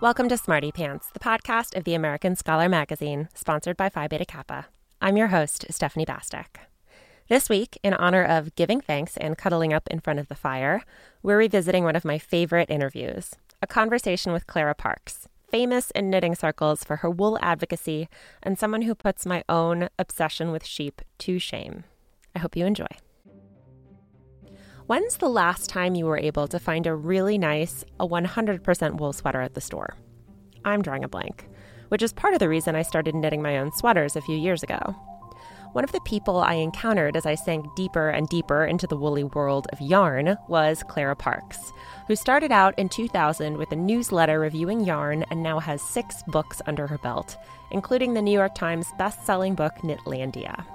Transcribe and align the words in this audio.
Welcome 0.00 0.30
to 0.30 0.38
Smarty 0.38 0.72
Pants, 0.72 1.10
the 1.12 1.18
podcast 1.18 1.76
of 1.76 1.84
the 1.84 1.92
American 1.92 2.34
Scholar 2.34 2.70
magazine, 2.70 3.28
sponsored 3.34 3.76
by 3.76 3.90
Phi 3.90 4.08
Beta 4.08 4.24
Kappa. 4.24 4.68
I'm 5.02 5.18
your 5.18 5.26
host, 5.26 5.66
Stephanie 5.68 6.06
Bastek. 6.06 6.56
This 7.28 7.50
week, 7.50 7.78
in 7.82 7.92
honor 7.92 8.24
of 8.24 8.54
giving 8.54 8.80
thanks 8.80 9.18
and 9.18 9.36
cuddling 9.36 9.74
up 9.74 9.86
in 9.90 10.00
front 10.00 10.18
of 10.18 10.28
the 10.28 10.34
fire, 10.34 10.82
we're 11.22 11.36
revisiting 11.36 11.84
one 11.84 11.96
of 11.96 12.06
my 12.06 12.16
favorite 12.16 12.70
interviews 12.70 13.34
a 13.60 13.66
conversation 13.66 14.32
with 14.32 14.46
Clara 14.46 14.74
Parkes, 14.74 15.28
famous 15.50 15.90
in 15.90 16.08
knitting 16.08 16.34
circles 16.34 16.82
for 16.82 16.96
her 16.96 17.10
wool 17.10 17.38
advocacy 17.42 18.08
and 18.42 18.58
someone 18.58 18.82
who 18.82 18.94
puts 18.94 19.26
my 19.26 19.44
own 19.50 19.90
obsession 19.98 20.50
with 20.50 20.64
sheep 20.64 21.02
to 21.18 21.38
shame. 21.38 21.84
I 22.34 22.38
hope 22.38 22.56
you 22.56 22.64
enjoy. 22.64 22.88
When's 24.90 25.18
the 25.18 25.28
last 25.28 25.70
time 25.70 25.94
you 25.94 26.06
were 26.06 26.18
able 26.18 26.48
to 26.48 26.58
find 26.58 26.84
a 26.84 26.96
really 26.96 27.38
nice, 27.38 27.84
a 28.00 28.08
100% 28.08 28.98
wool 28.98 29.12
sweater 29.12 29.40
at 29.40 29.54
the 29.54 29.60
store? 29.60 29.94
I'm 30.64 30.82
drawing 30.82 31.04
a 31.04 31.08
blank, 31.08 31.48
which 31.90 32.02
is 32.02 32.12
part 32.12 32.34
of 32.34 32.40
the 32.40 32.48
reason 32.48 32.74
I 32.74 32.82
started 32.82 33.14
knitting 33.14 33.40
my 33.40 33.58
own 33.58 33.70
sweaters 33.70 34.16
a 34.16 34.20
few 34.20 34.36
years 34.36 34.64
ago. 34.64 34.80
One 35.74 35.84
of 35.84 35.92
the 35.92 36.00
people 36.00 36.38
I 36.38 36.54
encountered 36.54 37.16
as 37.16 37.24
I 37.24 37.36
sank 37.36 37.66
deeper 37.76 38.08
and 38.08 38.28
deeper 38.28 38.64
into 38.64 38.88
the 38.88 38.96
woolly 38.96 39.22
world 39.22 39.68
of 39.72 39.80
yarn 39.80 40.36
was 40.48 40.82
Clara 40.88 41.14
Parkes, 41.14 41.70
who 42.08 42.16
started 42.16 42.50
out 42.50 42.76
in 42.76 42.88
2000 42.88 43.58
with 43.58 43.70
a 43.70 43.76
newsletter 43.76 44.40
reviewing 44.40 44.80
yarn 44.80 45.24
and 45.30 45.40
now 45.40 45.60
has 45.60 45.80
six 45.80 46.24
books 46.26 46.60
under 46.66 46.88
her 46.88 46.98
belt, 46.98 47.36
including 47.70 48.14
the 48.14 48.22
New 48.22 48.36
York 48.36 48.56
Times 48.56 48.88
best-selling 48.98 49.54
book 49.54 49.74
Knitlandia. 49.84 50.66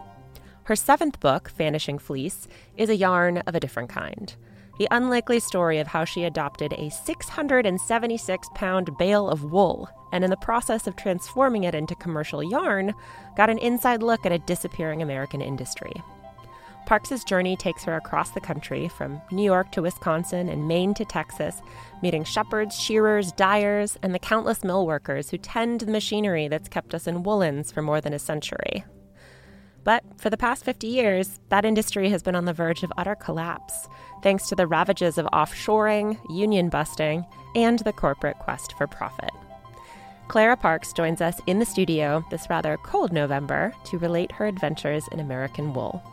Her 0.66 0.76
seventh 0.76 1.20
book, 1.20 1.52
Vanishing 1.52 2.00
Fleece, 2.00 2.48
is 2.76 2.90
a 2.90 2.96
yarn 2.96 3.38
of 3.38 3.54
a 3.54 3.60
different 3.60 3.88
kind. 3.88 4.36
The 4.80 4.88
unlikely 4.90 5.40
story 5.40 5.78
of 5.78 5.86
how 5.86 6.06
she 6.06 6.24
adopted 6.24 6.74
a 6.74 6.90
676 6.90 8.48
pound 8.56 8.98
bale 8.98 9.30
of 9.30 9.44
wool 9.44 9.88
and, 10.12 10.24
in 10.24 10.32
the 10.32 10.38
process 10.38 10.88
of 10.88 10.96
transforming 10.96 11.66
it 11.66 11.76
into 11.76 11.94
commercial 11.94 12.44
yarn, 12.44 12.96
got 13.38 13.52
an 13.52 13.60
inside 13.60 14.02
look 14.02 14.26
at 14.26 14.32
a 14.32 14.40
disappearing 14.40 15.04
American 15.04 15.40
industry. 15.40 15.94
Parkes's 16.88 17.24
journey 17.24 17.56
takes 17.56 17.84
her 17.84 17.96
across 17.96 18.32
the 18.32 18.42
country 18.42 18.88
from 18.88 19.22
New 19.32 19.44
York 19.44 19.72
to 19.74 19.84
Wisconsin 19.84 20.50
and 20.50 20.68
Maine 20.68 20.96
to 20.96 21.06
Texas, 21.06 21.62
meeting 22.02 22.24
shepherds, 22.24 22.76
shearers, 22.76 23.32
dyers, 23.34 24.00
and 24.02 24.16
the 24.16 24.20
countless 24.20 24.64
mill 24.64 24.88
workers 24.88 25.30
who 25.30 25.38
tend 25.38 25.82
the 25.82 25.92
machinery 25.92 26.48
that's 26.48 26.70
kept 26.70 26.96
us 26.96 27.06
in 27.06 27.22
woolens 27.22 27.72
for 27.72 27.84
more 27.84 28.02
than 28.02 28.14
a 28.14 28.20
century. 28.20 28.84
But 29.86 30.04
for 30.18 30.30
the 30.30 30.36
past 30.36 30.66
50 30.66 30.88
years, 30.88 31.40
that 31.50 31.64
industry 31.64 32.10
has 32.10 32.24
been 32.24 32.36
on 32.36 32.46
the 32.46 32.54
verge 32.54 32.84
of 32.84 32.92
utter 32.98 33.16
collapse, 33.16 33.88
thanks 34.22 34.50
to 34.50 34.56
the 34.56 34.68
ravages 34.68 35.18
of 35.18 35.28
offshoring, 35.28 36.20
union 36.30 36.70
busting, 36.70 37.24
and 37.56 37.80
the 37.80 37.94
corporate 37.94 38.40
quest 38.40 38.74
for 38.78 38.88
profit. 38.88 39.30
Clara 40.28 40.58
Parkes 40.58 40.92
joins 40.92 41.22
us 41.22 41.40
in 41.46 41.60
the 41.60 41.66
studio 41.66 42.26
this 42.32 42.50
rather 42.50 42.78
cold 42.78 43.14
November 43.14 43.74
to 43.86 44.00
relate 44.00 44.32
her 44.32 44.48
adventures 44.48 45.08
in 45.12 45.20
American 45.20 45.72
wool. 45.74 46.04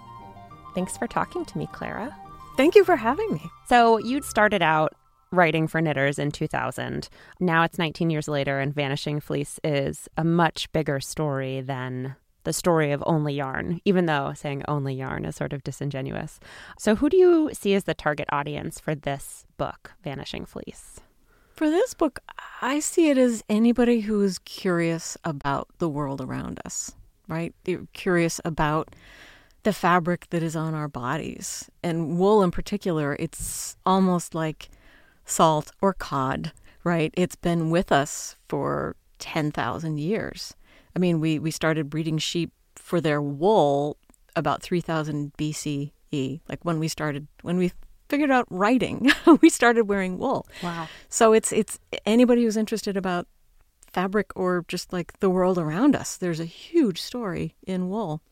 Thanks 0.74 0.98
for 0.98 1.06
talking 1.06 1.46
to 1.46 1.58
me, 1.58 1.66
Clara. 1.72 2.14
Thank 2.58 2.74
you 2.74 2.84
for 2.84 2.96
having 2.96 3.32
me. 3.32 3.50
So, 3.68 3.96
you'd 3.96 4.24
started 4.24 4.60
out 4.60 4.92
writing 5.30 5.66
for 5.66 5.80
knitters 5.80 6.18
in 6.18 6.30
2000. 6.30 7.08
Now 7.40 7.62
it's 7.64 7.78
19 7.78 8.10
years 8.10 8.28
later, 8.28 8.60
and 8.60 8.74
Vanishing 8.74 9.18
Fleece 9.18 9.58
is 9.64 10.08
a 10.18 10.24
much 10.24 10.70
bigger 10.72 11.00
story 11.00 11.62
than 11.62 12.16
the 12.44 12.52
story 12.52 12.92
of 12.92 13.02
only 13.06 13.34
yarn, 13.34 13.80
even 13.84 14.06
though 14.06 14.32
saying 14.34 14.62
only 14.68 14.94
yarn 14.94 15.24
is 15.24 15.36
sort 15.36 15.52
of 15.52 15.62
disingenuous. 15.62 16.40
So, 16.78 16.96
who 16.96 17.08
do 17.08 17.16
you 17.16 17.50
see 17.52 17.74
as 17.74 17.84
the 17.84 17.94
target 17.94 18.28
audience 18.30 18.80
for 18.80 18.94
this 18.94 19.46
book, 19.56 19.92
Vanishing 20.02 20.44
Fleece? 20.44 21.00
For 21.54 21.68
this 21.68 21.94
book, 21.94 22.20
I 22.61 22.80
see 22.80 23.11
it 23.11 23.18
as 23.18 23.44
anybody 23.48 24.00
who 24.00 24.22
is 24.22 24.39
curious 24.39 25.17
about 25.22 25.68
the 25.78 25.89
world 25.89 26.20
around 26.20 26.61
us, 26.64 26.92
right? 27.28 27.55
They're 27.64 27.86
curious 27.92 28.40
about 28.44 28.94
the 29.62 29.72
fabric 29.72 30.28
that 30.30 30.42
is 30.42 30.56
on 30.56 30.74
our 30.74 30.88
bodies. 30.88 31.70
And 31.83 32.18
wool 32.18 32.42
in 32.42 32.50
particular, 32.50 33.17
it's 33.18 33.77
almost 33.86 34.34
like 34.34 34.70
salt 35.24 35.70
or 35.80 35.92
cod, 35.92 36.52
right? 36.84 37.12
It's 37.17 37.36
been 37.36 37.70
with 37.70 37.92
us 37.92 38.36
for 38.48 38.96
10,000 39.18 39.98
years. 39.98 40.55
I 40.95 40.98
mean, 40.98 41.20
we, 41.20 41.39
we 41.39 41.51
started 41.51 41.91
breeding 41.91 42.19
sheep 42.19 42.53
for 42.77 43.01
their 43.01 43.20
wool 43.20 43.97
about 44.36 44.63
3000 44.63 45.33
BCE, 45.36 46.41
like 46.48 46.64
when 46.64 46.79
we 46.79 46.89
started, 46.89 47.27
when 47.42 47.57
we 47.57 47.73
figured 48.08 48.30
out 48.30 48.47
writing, 48.51 49.11
we 49.41 49.48
started 49.48 49.89
wearing 49.89 50.19
wool. 50.19 50.47
Wow. 50.63 50.89
So 51.08 51.33
it's, 51.33 51.53
it's 51.53 51.79
anybody 52.05 52.45
who's 52.45 52.57
interested 52.57 52.97
about 52.97 53.27
fabric 53.92 54.33
or 54.35 54.64
just 54.69 54.92
like 54.92 55.19
the 55.20 55.30
world 55.30 55.58
around 55.58 55.95
us, 55.95 56.17
there's 56.17 56.41
a 56.41 56.45
huge 56.45 57.01
story 57.01 57.55
in 57.67 57.89
wool. 57.89 58.23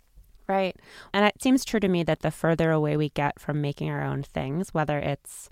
Right. 0.49 0.75
And 1.15 1.25
it 1.25 1.41
seems 1.41 1.65
true 1.65 1.79
to 1.81 1.89
me 1.89 2.03
that 2.03 2.21
the 2.21 2.31
further 2.31 2.73
away 2.73 2.97
we 2.97 3.11
get 3.11 3.39
from 3.39 3.61
making 3.61 3.89
our 3.89 4.03
own 4.03 4.25
things, 4.25 4.75
whether 4.75 4.99
it's 4.99 5.49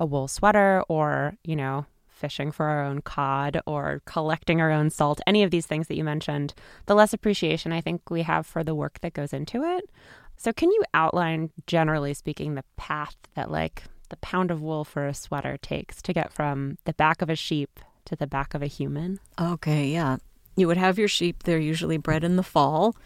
a 0.00 0.06
wool 0.06 0.26
sweater 0.26 0.82
or, 0.88 1.36
you 1.44 1.54
know, 1.54 1.84
fishing 2.18 2.52
for 2.52 2.66
our 2.66 2.84
own 2.84 3.00
cod 3.00 3.60
or 3.66 4.02
collecting 4.04 4.60
our 4.60 4.70
own 4.70 4.90
salt, 4.90 5.20
any 5.26 5.42
of 5.42 5.50
these 5.50 5.66
things 5.66 5.88
that 5.88 5.96
you 5.96 6.04
mentioned, 6.04 6.52
the 6.86 6.94
less 6.94 7.12
appreciation 7.12 7.72
I 7.72 7.80
think 7.80 8.10
we 8.10 8.22
have 8.22 8.46
for 8.46 8.62
the 8.62 8.74
work 8.74 9.00
that 9.00 9.14
goes 9.14 9.32
into 9.32 9.62
it. 9.62 9.88
So, 10.36 10.52
can 10.52 10.70
you 10.70 10.82
outline, 10.94 11.50
generally 11.66 12.14
speaking, 12.14 12.54
the 12.54 12.64
path 12.76 13.16
that, 13.34 13.50
like, 13.50 13.84
the 14.08 14.16
pound 14.18 14.50
of 14.50 14.62
wool 14.62 14.84
for 14.84 15.06
a 15.06 15.14
sweater 15.14 15.56
takes 15.56 16.00
to 16.02 16.12
get 16.12 16.32
from 16.32 16.78
the 16.84 16.92
back 16.92 17.22
of 17.22 17.30
a 17.30 17.36
sheep 17.36 17.80
to 18.04 18.16
the 18.16 18.26
back 18.26 18.54
of 18.54 18.62
a 18.62 18.66
human? 18.66 19.20
Okay, 19.40 19.88
yeah. 19.88 20.18
You 20.56 20.66
would 20.66 20.76
have 20.76 20.98
your 20.98 21.08
sheep, 21.08 21.42
they're 21.42 21.58
usually 21.58 21.96
bred 21.96 22.24
in 22.24 22.36
the 22.36 22.42
fall. 22.42 22.96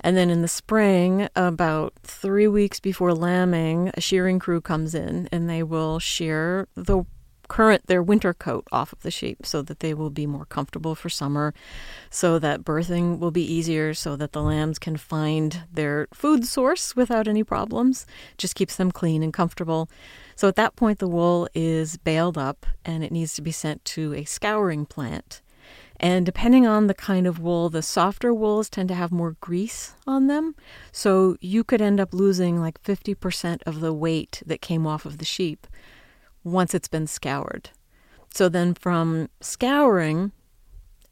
And 0.00 0.16
then 0.16 0.30
in 0.30 0.42
the 0.42 0.48
spring, 0.48 1.28
about 1.36 1.94
three 2.02 2.48
weeks 2.48 2.80
before 2.80 3.14
lambing, 3.14 3.90
a 3.94 4.00
shearing 4.00 4.38
crew 4.38 4.60
comes 4.60 4.94
in 4.94 5.28
and 5.30 5.48
they 5.48 5.62
will 5.62 5.98
shear 5.98 6.66
the 6.74 7.04
current 7.52 7.86
their 7.86 8.02
winter 8.02 8.32
coat 8.32 8.66
off 8.72 8.94
of 8.94 9.02
the 9.02 9.10
sheep 9.10 9.44
so 9.44 9.60
that 9.60 9.80
they 9.80 9.92
will 9.92 10.08
be 10.08 10.26
more 10.26 10.46
comfortable 10.46 10.94
for 10.94 11.10
summer, 11.10 11.52
so 12.08 12.38
that 12.38 12.64
birthing 12.64 13.18
will 13.18 13.30
be 13.30 13.44
easier, 13.44 13.92
so 13.92 14.16
that 14.16 14.32
the 14.32 14.40
lambs 14.40 14.78
can 14.78 14.96
find 14.96 15.64
their 15.70 16.08
food 16.14 16.46
source 16.46 16.96
without 16.96 17.28
any 17.28 17.44
problems. 17.44 18.06
Just 18.38 18.54
keeps 18.54 18.76
them 18.76 18.90
clean 18.90 19.22
and 19.22 19.34
comfortable. 19.34 19.90
So 20.34 20.48
at 20.48 20.56
that 20.56 20.76
point, 20.76 20.98
the 20.98 21.06
wool 21.06 21.46
is 21.52 21.98
baled 21.98 22.38
up 22.38 22.64
and 22.86 23.04
it 23.04 23.12
needs 23.12 23.34
to 23.34 23.42
be 23.42 23.52
sent 23.52 23.84
to 23.96 24.14
a 24.14 24.24
scouring 24.24 24.86
plant. 24.86 25.42
And 26.00 26.24
depending 26.24 26.66
on 26.66 26.86
the 26.86 26.94
kind 26.94 27.26
of 27.26 27.38
wool, 27.38 27.68
the 27.68 27.82
softer 27.82 28.32
wools 28.32 28.70
tend 28.70 28.88
to 28.88 28.94
have 28.94 29.12
more 29.12 29.36
grease 29.42 29.94
on 30.06 30.26
them. 30.26 30.54
So 30.90 31.36
you 31.42 31.64
could 31.64 31.82
end 31.82 32.00
up 32.00 32.14
losing 32.14 32.62
like 32.62 32.82
50% 32.82 33.60
of 33.66 33.80
the 33.80 33.92
weight 33.92 34.42
that 34.46 34.62
came 34.62 34.86
off 34.86 35.04
of 35.04 35.18
the 35.18 35.26
sheep 35.26 35.66
once 36.44 36.74
it's 36.74 36.88
been 36.88 37.06
scoured. 37.06 37.70
So 38.34 38.48
then 38.48 38.74
from 38.74 39.28
scouring, 39.40 40.32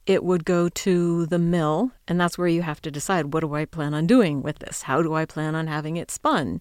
it 0.06 0.24
would 0.24 0.44
go 0.44 0.68
to 0.68 1.26
the 1.26 1.38
mill, 1.38 1.92
and 2.08 2.20
that's 2.20 2.38
where 2.38 2.48
you 2.48 2.62
have 2.62 2.80
to 2.82 2.90
decide 2.90 3.32
what 3.32 3.40
do 3.40 3.54
I 3.54 3.64
plan 3.64 3.94
on 3.94 4.06
doing 4.06 4.42
with 4.42 4.58
this? 4.58 4.82
How 4.82 5.02
do 5.02 5.14
I 5.14 5.24
plan 5.24 5.54
on 5.54 5.66
having 5.66 5.96
it 5.96 6.10
spun? 6.10 6.60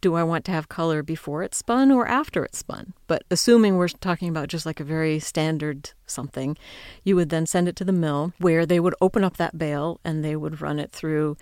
Do 0.00 0.14
I 0.14 0.24
want 0.24 0.44
to 0.46 0.52
have 0.52 0.68
color 0.68 1.02
before 1.02 1.42
it's 1.42 1.56
spun 1.56 1.90
or 1.92 2.06
after 2.06 2.44
it's 2.44 2.58
spun? 2.58 2.92
But 3.06 3.22
assuming 3.30 3.76
we're 3.76 3.88
talking 3.88 4.28
about 4.28 4.48
just 4.48 4.66
like 4.66 4.80
a 4.80 4.84
very 4.84 5.20
standard 5.20 5.92
something, 6.06 6.56
you 7.04 7.16
would 7.16 7.30
then 7.30 7.46
send 7.46 7.68
it 7.68 7.76
to 7.76 7.84
the 7.84 7.92
mill 7.92 8.32
where 8.38 8.66
they 8.66 8.80
would 8.80 8.94
open 9.00 9.24
up 9.24 9.36
that 9.36 9.56
bale 9.56 10.00
and 10.04 10.24
they 10.24 10.36
would 10.36 10.60
run 10.60 10.78
it 10.78 10.92
through 10.92 11.36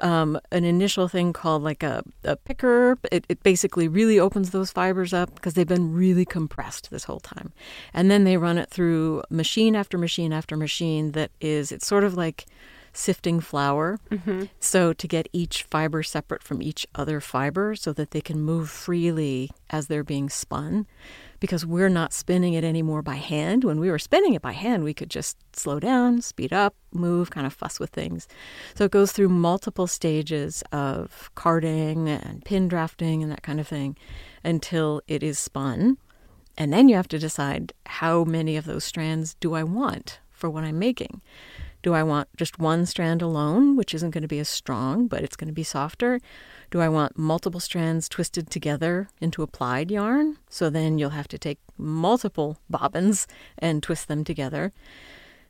um, 0.00 0.38
an 0.50 0.64
initial 0.64 1.08
thing 1.08 1.32
called 1.32 1.62
like 1.62 1.82
a, 1.82 2.02
a 2.24 2.36
picker. 2.36 2.98
It, 3.10 3.24
it 3.28 3.42
basically 3.42 3.88
really 3.88 4.18
opens 4.18 4.50
those 4.50 4.70
fibers 4.70 5.12
up 5.12 5.34
because 5.34 5.54
they've 5.54 5.66
been 5.66 5.92
really 5.92 6.24
compressed 6.24 6.90
this 6.90 7.04
whole 7.04 7.20
time. 7.20 7.52
And 7.92 8.10
then 8.10 8.24
they 8.24 8.36
run 8.36 8.58
it 8.58 8.70
through 8.70 9.22
machine 9.30 9.76
after 9.76 9.98
machine 9.98 10.32
after 10.32 10.56
machine 10.56 11.12
that 11.12 11.30
is, 11.40 11.72
it's 11.72 11.86
sort 11.86 12.04
of 12.04 12.14
like 12.14 12.46
sifting 12.92 13.40
flour. 13.40 13.98
Mm-hmm. 14.10 14.44
So 14.58 14.92
to 14.92 15.08
get 15.08 15.28
each 15.32 15.64
fiber 15.64 16.02
separate 16.02 16.42
from 16.42 16.62
each 16.62 16.86
other 16.94 17.20
fiber 17.20 17.74
so 17.74 17.92
that 17.92 18.10
they 18.10 18.20
can 18.20 18.40
move 18.40 18.70
freely 18.70 19.50
as 19.70 19.86
they're 19.86 20.04
being 20.04 20.28
spun 20.28 20.86
because 21.40 21.64
we're 21.64 21.88
not 21.88 22.12
spinning 22.12 22.52
it 22.52 22.64
anymore 22.64 23.02
by 23.02 23.14
hand. 23.14 23.64
When 23.64 23.80
we 23.80 23.90
were 23.90 23.98
spinning 23.98 24.34
it 24.34 24.42
by 24.42 24.52
hand, 24.52 24.84
we 24.84 24.94
could 24.94 25.10
just 25.10 25.36
slow 25.54 25.80
down, 25.80 26.20
speed 26.20 26.52
up, 26.52 26.74
move, 26.92 27.30
kind 27.30 27.46
of 27.46 27.52
fuss 27.52 27.80
with 27.80 27.90
things. 27.90 28.28
So 28.74 28.84
it 28.84 28.90
goes 28.90 29.12
through 29.12 29.30
multiple 29.30 29.86
stages 29.86 30.62
of 30.70 31.30
carding 31.34 32.08
and 32.08 32.44
pin 32.44 32.68
drafting 32.68 33.22
and 33.22 33.32
that 33.32 33.42
kind 33.42 33.58
of 33.58 33.66
thing 33.66 33.96
until 34.44 35.00
it 35.08 35.22
is 35.22 35.38
spun. 35.38 35.96
And 36.58 36.72
then 36.72 36.88
you 36.88 36.96
have 36.96 37.08
to 37.08 37.18
decide 37.18 37.72
how 37.86 38.24
many 38.24 38.56
of 38.56 38.66
those 38.66 38.84
strands 38.84 39.34
do 39.40 39.54
I 39.54 39.62
want 39.62 40.20
for 40.30 40.50
what 40.50 40.64
I'm 40.64 40.78
making. 40.78 41.22
Do 41.82 41.94
I 41.94 42.02
want 42.02 42.28
just 42.36 42.58
one 42.58 42.86
strand 42.86 43.22
alone, 43.22 43.76
which 43.76 43.94
isn't 43.94 44.10
going 44.10 44.22
to 44.22 44.28
be 44.28 44.38
as 44.38 44.48
strong, 44.48 45.06
but 45.06 45.22
it's 45.22 45.36
going 45.36 45.48
to 45.48 45.54
be 45.54 45.62
softer? 45.62 46.20
Do 46.70 46.80
I 46.80 46.88
want 46.88 47.18
multiple 47.18 47.60
strands 47.60 48.08
twisted 48.08 48.50
together 48.50 49.08
into 49.20 49.42
a 49.42 49.46
plied 49.46 49.90
yarn? 49.90 50.36
So 50.48 50.70
then 50.70 50.98
you'll 50.98 51.10
have 51.10 51.28
to 51.28 51.38
take 51.38 51.58
multiple 51.78 52.58
bobbins 52.68 53.26
and 53.58 53.82
twist 53.82 54.08
them 54.08 54.24
together. 54.24 54.72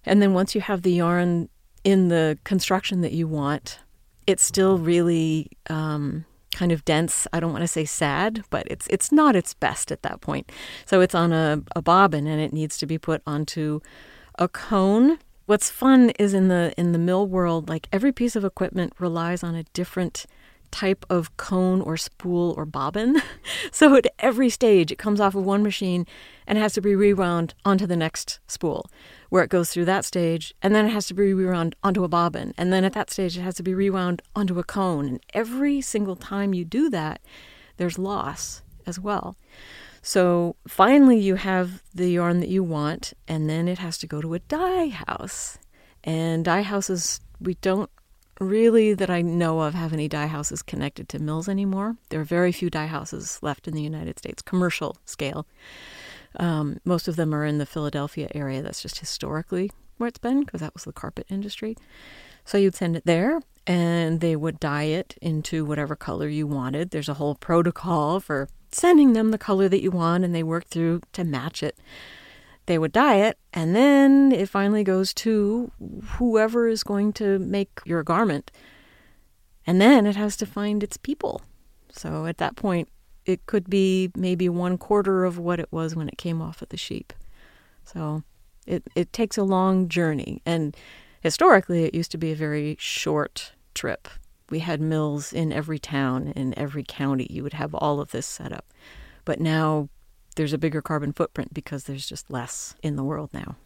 And 0.04 0.22
then 0.22 0.32
once 0.32 0.54
you 0.54 0.60
have 0.60 0.82
the 0.82 0.92
yarn 0.92 1.48
in 1.84 2.08
the 2.08 2.38
construction 2.44 3.00
that 3.00 3.12
you 3.12 3.26
want, 3.26 3.80
it's 4.26 4.44
still 4.44 4.78
really 4.78 5.50
um, 5.68 6.24
kind 6.54 6.72
of 6.72 6.84
dense. 6.84 7.26
I 7.32 7.40
don't 7.40 7.52
want 7.52 7.62
to 7.62 7.68
say 7.68 7.84
sad, 7.84 8.44
but 8.50 8.66
it's 8.70 8.86
it's 8.88 9.10
not 9.10 9.36
its 9.36 9.54
best 9.54 9.90
at 9.90 10.02
that 10.02 10.20
point. 10.20 10.50
So 10.86 11.00
it's 11.00 11.14
on 11.14 11.32
a, 11.32 11.62
a 11.74 11.82
bobbin 11.82 12.26
and 12.26 12.40
it 12.40 12.52
needs 12.52 12.78
to 12.78 12.86
be 12.86 12.98
put 12.98 13.22
onto 13.26 13.80
a 14.38 14.48
cone. 14.48 15.18
What's 15.50 15.69
fun 15.69 16.11
is 16.11 16.32
in 16.32 16.47
the 16.47 16.73
in 16.76 16.93
the 16.93 16.99
mill 16.99 17.26
world, 17.26 17.69
like 17.69 17.88
every 17.93 18.12
piece 18.12 18.37
of 18.37 18.44
equipment 18.44 18.93
relies 19.00 19.43
on 19.43 19.56
a 19.56 19.64
different 19.73 20.25
type 20.70 21.05
of 21.11 21.37
cone 21.37 21.81
or 21.81 21.97
spool 21.97 22.55
or 22.56 22.64
bobbin. 22.64 23.20
so 23.73 23.97
at 23.97 24.06
every 24.20 24.49
stage, 24.49 24.93
it 24.93 24.99
comes 24.99 25.20
off 25.20 25.35
of 25.35 25.44
one 25.44 25.64
machine 25.64 26.06
and 26.47 26.56
has 26.56 26.75
to 26.75 26.81
be 26.81 26.94
rewound 26.94 27.55
onto 27.64 27.85
the 27.85 27.97
next 27.97 28.38
spool 28.47 28.88
where 29.29 29.43
it 29.43 29.50
goes 29.50 29.70
through 29.70 29.87
that 29.87 30.05
stage, 30.05 30.55
and 30.62 30.73
then 30.73 30.87
it 30.87 30.91
has 30.91 31.08
to 31.08 31.14
be 31.14 31.35
rewound 31.35 31.75
onto 31.82 32.05
a 32.05 32.08
bobbin, 32.08 32.55
and 32.56 32.73
then 32.73 32.85
at 32.85 32.93
that 32.93 33.11
stage 33.11 33.37
it 33.37 33.43
has 33.43 33.56
to 33.56 33.64
be 33.64 33.75
rewound 33.75 34.23
onto 34.37 34.61
a 34.61 34.62
cone. 34.62 35.08
And 35.08 35.20
every 35.35 35.81
single 35.81 36.14
time 36.14 36.55
you 36.55 36.64
do 36.64 36.88
that, 36.91 37.20
there's 37.76 37.99
loss 37.99 38.62
as 38.87 39.00
well. 39.00 39.35
So 40.02 40.56
finally, 40.67 41.19
you 41.19 41.35
have 41.35 41.82
the 41.94 42.11
yarn 42.11 42.41
that 42.41 42.49
you 42.49 42.62
want, 42.62 43.12
and 43.29 43.50
then 43.50 43.69
it 43.69 43.79
has 43.79 43.99
to 43.99 44.06
go 44.06 44.20
to 44.20 44.35
a 44.35 44.38
dye 44.38 44.88
house. 44.88 45.58
And 46.02 46.44
dye 46.44 46.62
houses, 46.62 47.20
we 47.41 47.55
don't 47.55 47.91
really, 48.41 48.94
that 48.94 49.11
I 49.11 49.20
know 49.20 49.61
of, 49.61 49.75
have 49.75 49.93
any 49.93 50.08
dye 50.08 50.26
houses 50.26 50.62
connected 50.62 51.08
to 51.11 51.19
mills 51.19 51.49
anymore. 51.49 51.97
There 52.08 52.20
are 52.20 52.25
very 52.25 52.52
few 52.52 52.70
dye 52.70 52.87
houses 52.87 53.38
left 53.43 53.69
in 53.69 53.75
the 53.75 53.82
United 53.82 54.19
States, 54.19 54.41
commercial 54.41 54.97
scale. 55.05 55.47
Um, 56.37 56.79
most 56.85 57.06
of 57.06 57.17
them 57.17 57.35
are 57.35 57.44
in 57.44 57.58
the 57.58 57.67
Philadelphia 57.67 58.29
area. 58.35 58.62
That's 58.62 58.81
just 58.81 59.00
historically 59.00 59.70
where 59.99 60.08
it's 60.08 60.19
been 60.19 60.41
because 60.41 60.61
that 60.61 60.73
was 60.73 60.85
the 60.85 60.93
carpet 60.93 61.26
industry. 61.29 61.76
So 62.44 62.56
you'd 62.56 62.75
send 62.75 62.97
it 62.97 63.05
there 63.05 63.41
and 63.67 64.20
they 64.20 64.35
would 64.35 64.58
dye 64.58 64.85
it 64.85 65.17
into 65.20 65.67
whatever 65.67 65.94
color 65.94 66.29
you 66.29 66.47
wanted. 66.47 66.91
There's 66.91 67.08
a 67.08 67.14
whole 67.14 67.35
protocol 67.35 68.20
for 68.20 68.49
sending 68.72 69.12
them 69.12 69.31
the 69.31 69.38
color 69.38 69.69
that 69.69 69.82
you 69.82 69.90
want 69.90 70.25
and 70.25 70.34
they 70.34 70.43
work 70.43 70.67
through 70.67 71.00
to 71.12 71.25
match 71.25 71.62
it. 71.62 71.78
They 72.67 72.78
would 72.78 72.93
dye 72.93 73.17
it 73.17 73.38
and 73.52 73.75
then 73.75 74.32
it 74.32 74.49
finally 74.49 74.84
goes 74.84 75.12
to 75.14 75.70
whoever 76.17 76.69
is 76.69 76.82
going 76.82 77.12
to 77.14 77.38
make 77.38 77.81
your 77.84 78.02
garment. 78.02 78.50
And 79.67 79.81
then 79.81 80.06
it 80.06 80.17
has 80.17 80.37
to 80.38 80.46
find 80.46 80.82
its 80.82 80.96
people. 80.96 81.43
So 81.90 82.26
at 82.26 82.38
that 82.38 82.56
point, 82.56 82.88
it 83.26 83.46
could 83.46 83.69
be 83.69 84.11
maybe 84.17 84.49
one 84.49 84.78
quarter 84.78 85.25
of 85.25 85.38
what 85.38 85.61
it 85.61 85.69
was 85.70 85.94
when 85.94 86.08
it 86.08 86.19
came 86.19 86.40
off 86.40 86.62
of 86.62 86.69
the 86.70 86.76
sheep. 86.76 87.12
So 87.84 88.23
it, 88.66 88.84
it 88.94 89.12
takes 89.12 89.37
a 89.37 89.43
long 89.43 89.88
journey. 89.88 90.43
And 90.46 90.76
historically, 91.20 91.84
it 91.84 91.94
used 91.94 92.11
to 92.12 92.19
be 92.19 92.32
a 92.32 92.37
very 92.37 92.76
short 92.78 93.52
trip. 93.75 94.08
We 94.50 94.61
had 94.61 94.81
mills 94.81 95.32
in 95.32 95.52
every 95.52 95.79
town, 95.79 96.32
in 96.37 96.58
every 96.58 96.85
county. 96.87 97.26
You 97.31 97.43
would 97.43 97.52
have 97.52 97.75
all 97.75 98.00
of 98.00 98.11
this 98.11 98.26
set 98.26 98.52
up. 98.52 98.67
But 99.25 99.41
now 99.41 99.88
there's 100.37 100.52
a 100.52 100.58
bigger 100.58 100.82
carbon 100.82 101.12
footprint 101.12 101.55
because 101.55 101.85
there's 101.85 102.08
just 102.08 102.31
less 102.31 102.75
in 102.82 102.97
the 102.97 103.05
world 103.05 103.31
now. 103.32 103.56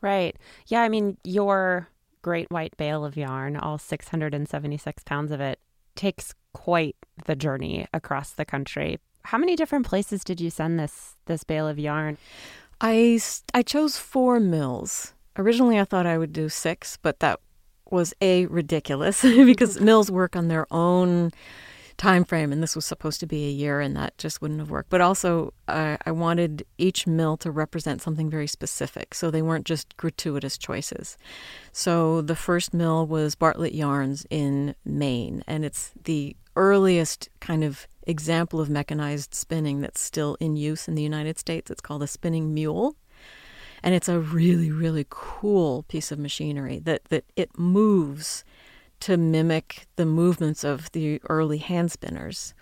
Right. 0.00 0.36
Yeah. 0.66 0.82
I 0.82 0.88
mean, 0.88 1.16
your 1.24 1.88
great 2.22 2.50
white 2.50 2.76
bale 2.76 3.04
of 3.04 3.16
yarn, 3.16 3.56
all 3.56 3.78
676 3.78 5.02
pounds 5.04 5.32
of 5.32 5.40
it, 5.40 5.58
takes 5.94 6.34
quite 6.52 6.96
the 7.26 7.36
journey 7.36 7.86
across 7.92 8.30
the 8.30 8.44
country. 8.44 8.98
How 9.24 9.38
many 9.38 9.56
different 9.56 9.86
places 9.86 10.24
did 10.24 10.40
you 10.40 10.50
send 10.50 10.78
this 10.78 11.16
this 11.26 11.44
bale 11.44 11.68
of 11.68 11.78
yarn? 11.78 12.18
I 12.80 13.20
I 13.54 13.62
chose 13.62 13.96
four 13.96 14.40
mills. 14.40 15.14
Originally, 15.36 15.78
I 15.78 15.84
thought 15.84 16.06
I 16.06 16.18
would 16.18 16.32
do 16.32 16.48
six, 16.48 16.98
but 17.00 17.20
that 17.20 17.40
was 17.92 18.14
a 18.20 18.46
ridiculous 18.46 19.22
because 19.22 19.80
mills 19.80 20.10
work 20.10 20.34
on 20.34 20.48
their 20.48 20.66
own 20.70 21.30
time 21.96 22.24
frame, 22.24 22.52
and 22.52 22.62
this 22.62 22.74
was 22.74 22.84
supposed 22.84 23.20
to 23.20 23.26
be 23.26 23.46
a 23.46 23.50
year, 23.50 23.80
and 23.80 23.96
that 23.96 24.18
just 24.18 24.42
wouldn't 24.42 24.60
have 24.60 24.70
worked. 24.70 24.90
But 24.90 25.00
also, 25.00 25.52
uh, 25.68 25.96
I 26.04 26.10
wanted 26.10 26.66
each 26.78 27.06
mill 27.06 27.36
to 27.38 27.50
represent 27.50 28.02
something 28.02 28.28
very 28.28 28.48
specific, 28.48 29.14
so 29.14 29.30
they 29.30 29.42
weren't 29.42 29.66
just 29.66 29.96
gratuitous 29.96 30.58
choices. 30.58 31.16
So 31.70 32.20
the 32.20 32.34
first 32.34 32.74
mill 32.74 33.06
was 33.06 33.34
Bartlett 33.34 33.74
Yarns 33.74 34.26
in 34.30 34.74
Maine, 34.84 35.44
and 35.46 35.64
it's 35.64 35.92
the 36.04 36.36
earliest 36.56 37.28
kind 37.40 37.62
of 37.62 37.86
example 38.06 38.60
of 38.60 38.68
mechanized 38.68 39.34
spinning 39.34 39.80
that's 39.80 40.00
still 40.00 40.36
in 40.40 40.56
use 40.56 40.88
in 40.88 40.94
the 40.94 41.02
United 41.02 41.38
States. 41.38 41.70
It's 41.70 41.80
called 41.80 42.02
a 42.02 42.08
spinning 42.08 42.52
mule. 42.52 42.96
And 43.82 43.94
it's 43.94 44.08
a 44.08 44.20
really, 44.20 44.70
really 44.70 45.06
cool 45.10 45.84
piece 45.84 46.12
of 46.12 46.18
machinery 46.18 46.78
that, 46.80 47.04
that 47.06 47.24
it 47.36 47.58
moves 47.58 48.44
to 49.00 49.16
mimic 49.16 49.86
the 49.96 50.06
movements 50.06 50.62
of 50.62 50.90
the 50.92 51.20
early 51.28 51.58
hand 51.58 51.90
spinners. 51.90 52.54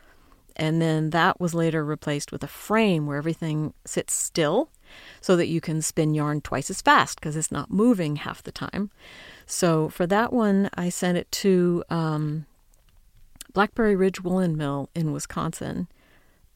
And 0.57 0.81
then 0.81 1.11
that 1.11 1.41
was 1.41 1.55
later 1.55 1.85
replaced 1.85 2.33
with 2.33 2.43
a 2.43 2.49
frame 2.49 3.07
where 3.07 3.19
everything 3.19 3.75
sits 3.85 4.15
still 4.15 4.71
so 5.21 5.37
that 5.37 5.47
you 5.47 5.61
can 5.61 5.83
spin 5.83 6.15
yarn 6.15 6.41
twice 6.41 6.71
as 6.71 6.83
fast 6.83 7.21
because 7.21 7.37
it's 7.37 7.53
not 7.53 7.71
moving 7.71 8.17
half 8.17 8.43
the 8.43 8.53
time. 8.53 8.91
So 9.47 9.89
for 9.89 10.07
that 10.07 10.33
one, 10.33 10.71
I 10.75 10.89
sent 10.89 11.19
it 11.19 11.31
to 11.33 11.85
um, 11.91 12.47
Blackberry 13.53 13.97
Ridge 13.97 14.23
Woolen 14.23 14.57
Mill 14.57 14.89
in 14.95 15.13
Wisconsin. 15.13 15.89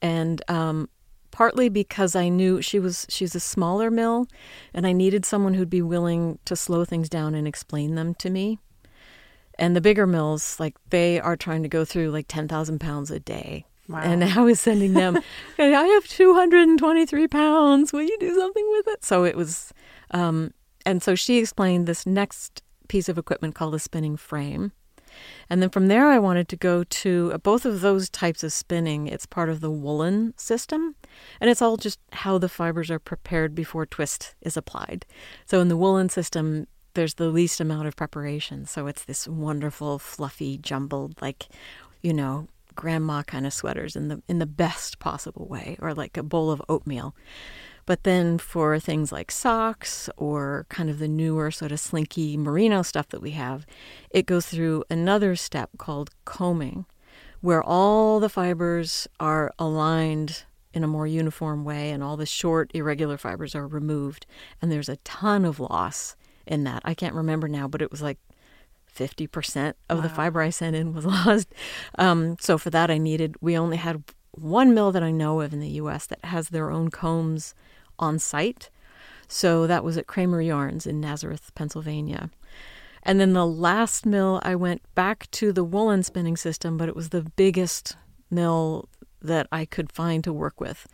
And 0.03 0.43
um, 0.49 0.89
partly 1.35 1.69
because 1.69 2.15
I 2.15 2.29
knew 2.29 2.63
she 2.63 2.79
was 2.79 3.07
she's 3.09 3.35
a 3.35 3.41
smaller 3.41 3.91
mill 3.91 4.29
and 4.73 4.87
I 4.87 4.93
needed 4.93 5.27
someone 5.27 5.55
who'd 5.55 5.69
be 5.69 5.83
willing 5.83 6.39
to 6.45 6.55
slow 6.55 6.85
things 6.85 7.09
down 7.09 7.35
and 7.35 7.49
explain 7.49 7.97
them 7.97 8.15
to 8.15 8.31
me. 8.31 8.61
And 9.59 9.75
the 9.75 9.81
bigger 9.81 10.07
mills, 10.07 10.61
like 10.61 10.77
they 10.91 11.19
are 11.19 11.37
trying 11.37 11.65
to 11.65 11.69
go 11.69 11.85
through 11.85 12.13
like 12.13 12.27
10,000 12.29 12.79
pounds 12.79 13.11
a 13.11 13.19
day. 13.19 13.67
Wow. 13.89 14.03
And 14.03 14.23
I 14.23 14.43
was 14.43 14.61
sending 14.61 14.93
them, 14.93 15.19
I 15.59 15.65
have 15.65 16.07
223 16.07 17.27
pounds. 17.27 17.93
Will 17.93 18.03
you 18.03 18.17
do 18.21 18.33
something 18.39 18.69
with 18.71 18.87
it? 18.95 19.05
So 19.05 19.25
it 19.25 19.37
was, 19.37 19.73
um, 20.13 20.55
and 20.87 21.03
so 21.03 21.17
she 21.17 21.39
explained 21.39 21.89
this 21.89 22.07
next 22.07 22.63
piece 22.87 23.09
of 23.09 23.19
equipment 23.19 23.57
called 23.57 23.75
a 23.75 23.81
spinning 23.81 24.17
frame. 24.17 24.71
And 25.49 25.63
then 25.63 25.71
from 25.71 25.89
there, 25.89 26.07
I 26.07 26.19
wanted 26.19 26.49
to 26.49 26.57
go 26.57 26.85
to 26.85 27.31
uh, 27.35 27.39
both 27.39 27.65
of 27.65 27.81
those 27.81 28.09
types 28.09 28.43
of 28.43 28.53
spinning. 28.53 29.07
It's 29.07 29.27
part 29.27 29.49
of 29.49 29.61
the 29.61 29.71
woolen 29.71 30.35
system, 30.37 30.95
and 31.41 31.51
it's 31.51 31.63
all 31.63 31.77
just 31.77 31.99
how 32.13 32.39
the 32.39 32.49
fibers 32.49 32.91
are 32.91 32.99
prepared 32.99 33.55
before 33.55 33.87
twist 33.87 34.35
is 34.41 34.57
applied. 34.57 35.07
So 35.47 35.61
in 35.61 35.69
the 35.69 35.77
woolen 35.77 36.09
system, 36.09 36.67
there's 36.95 37.15
the 37.15 37.29
least 37.29 37.61
amount 37.61 37.89
of 37.89 37.97
preparation. 37.97 38.67
So 38.67 38.87
it's 38.87 39.05
this 39.05 39.27
wonderful, 39.27 39.99
fluffy, 39.99 40.59
jumbled, 40.59 41.21
like, 41.21 41.49
you 42.03 42.15
know, 42.15 42.47
grandma 42.75 43.23
kind 43.23 43.47
of 43.47 43.53
sweaters 43.53 43.95
in 43.97 44.09
the 44.09 44.23
in 44.29 44.39
the 44.39 44.47
best 44.47 44.99
possible 44.99 45.47
way, 45.47 45.77
or 45.81 45.95
like 45.95 46.17
a 46.17 46.23
bowl 46.23 46.51
of 46.51 46.63
oatmeal. 46.69 47.15
But 47.87 48.05
then 48.05 48.39
for 48.39 48.79
things 48.79 49.13
like 49.13 49.31
socks 49.31 50.09
or 50.17 50.67
kind 50.69 50.89
of 50.89 50.99
the 50.99 51.09
newer 51.09 51.51
sort 51.51 51.73
of 51.73 51.81
slinky 51.81 52.37
merino 52.37 52.83
stuff 52.83 53.09
that 53.09 53.21
we 53.21 53.33
have, 53.33 53.67
it 54.11 54.27
goes 54.27 54.47
through 54.47 54.85
another 54.91 55.37
step 55.37 55.71
called 55.77 56.11
combing, 56.25 56.87
where 57.41 57.63
all 57.63 58.21
the 58.21 58.29
fibers 58.29 59.07
are 59.21 59.53
aligned 59.59 60.45
in 60.73 60.83
a 60.83 60.89
more 60.89 61.07
uniform 61.07 61.65
way 61.65 61.91
and 61.91 62.03
all 62.03 62.17
the 62.17 62.27
short 62.27 62.71
irregular 62.75 63.17
fibers 63.17 63.55
are 63.55 63.67
removed 63.67 64.27
and 64.61 64.73
there's 64.73 64.89
a 64.89 64.97
ton 64.99 65.45
of 65.45 65.61
loss 65.61 66.17
in 66.47 66.65
that. 66.65 66.83
I 66.85 66.95
can't 66.95 67.15
remember 67.15 67.49
now, 67.49 67.69
but 67.69 67.81
it 67.81 67.91
was 67.91 68.03
like 68.03 68.19
50% 68.95 69.75
of 69.89 69.99
wow. 69.99 70.03
the 70.03 70.09
fiber 70.09 70.41
I 70.41 70.51
sent 70.51 70.77
in 70.77 70.93
was 70.93 71.05
lost. 71.07 71.49
Um, 71.99 72.37
so 72.41 72.59
for 72.59 72.71
that, 72.71 72.91
I 72.91 72.99
needed, 72.99 73.37
we 73.41 73.57
only 73.57 73.77
had 73.77 74.03
one 74.33 74.75
mill 74.75 74.91
that 74.93 75.03
I 75.03 75.11
know 75.11 75.41
of 75.41 75.53
in 75.53 75.61
the 75.61 75.69
US 75.69 76.07
that 76.07 76.25
has 76.25 76.49
their 76.49 76.71
own 76.71 76.91
combs 76.91 77.55
on 77.99 78.19
site. 78.19 78.71
So 79.29 79.67
that 79.67 79.85
was 79.85 79.97
at 79.97 80.07
Kraemer 80.07 80.45
Yarns 80.45 80.87
in 80.87 81.01
Nazareth, 81.01 81.53
Pennsylvania. 81.55 82.31
And 83.03 83.21
then 83.21 83.33
the 83.33 83.47
last 83.47 84.07
mill, 84.07 84.41
I 84.43 84.55
went 84.55 84.83
back 84.95 85.31
to 85.33 85.53
the 85.53 85.65
woolen 85.65 86.03
spinning 86.03 86.37
system, 86.37 86.77
but 86.77 86.89
it 86.89 86.97
was 86.97 87.11
the 87.11 87.23
biggest 87.37 87.97
mill 88.31 88.89
that 89.21 89.47
I 89.53 89.65
could 89.65 89.93
find 89.93 90.25
to 90.25 90.33
work 90.33 90.61
with 90.61 90.87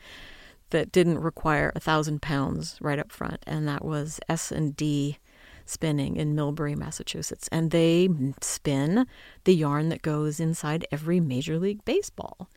that 0.70 0.92
didn't 0.92 1.18
require 1.18 1.72
a 1.74 1.80
thousand 1.80 2.22
pounds 2.22 2.78
right 2.80 2.98
up 2.98 3.12
front, 3.12 3.42
and 3.46 3.66
that 3.68 3.84
was 3.84 4.20
S 4.28 4.50
and 4.52 4.76
D 4.76 5.18
spinning 5.66 6.16
in 6.16 6.34
Millbury, 6.34 6.76
Massachusetts, 6.76 7.48
and 7.52 7.70
they 7.70 8.08
spin 8.40 9.06
the 9.44 9.54
yarn 9.54 9.88
that 9.88 10.02
goes 10.02 10.40
inside 10.40 10.86
every 10.90 11.20
Major 11.20 11.58
League 11.58 11.84
Baseball. 11.84 12.48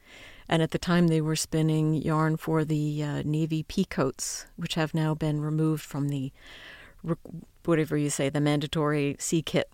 And 0.50 0.62
at 0.62 0.72
the 0.72 0.78
time, 0.78 1.08
they 1.08 1.22
were 1.22 1.36
spinning 1.36 1.94
yarn 1.94 2.38
for 2.38 2.66
the 2.66 3.04
uh, 3.04 3.22
Navy 3.26 3.64
pea 3.64 3.86
coats, 3.86 4.46
which 4.56 4.76
have 4.76 4.94
now 4.94 5.14
been 5.14 5.42
removed 5.42 5.84
from 5.84 6.10
the 6.10 6.32
whatever 7.66 7.98
you 7.98 8.10
say, 8.10 8.30
the 8.30 8.42
mandatory 8.42 9.16
C 9.20 9.42
kit 9.42 9.70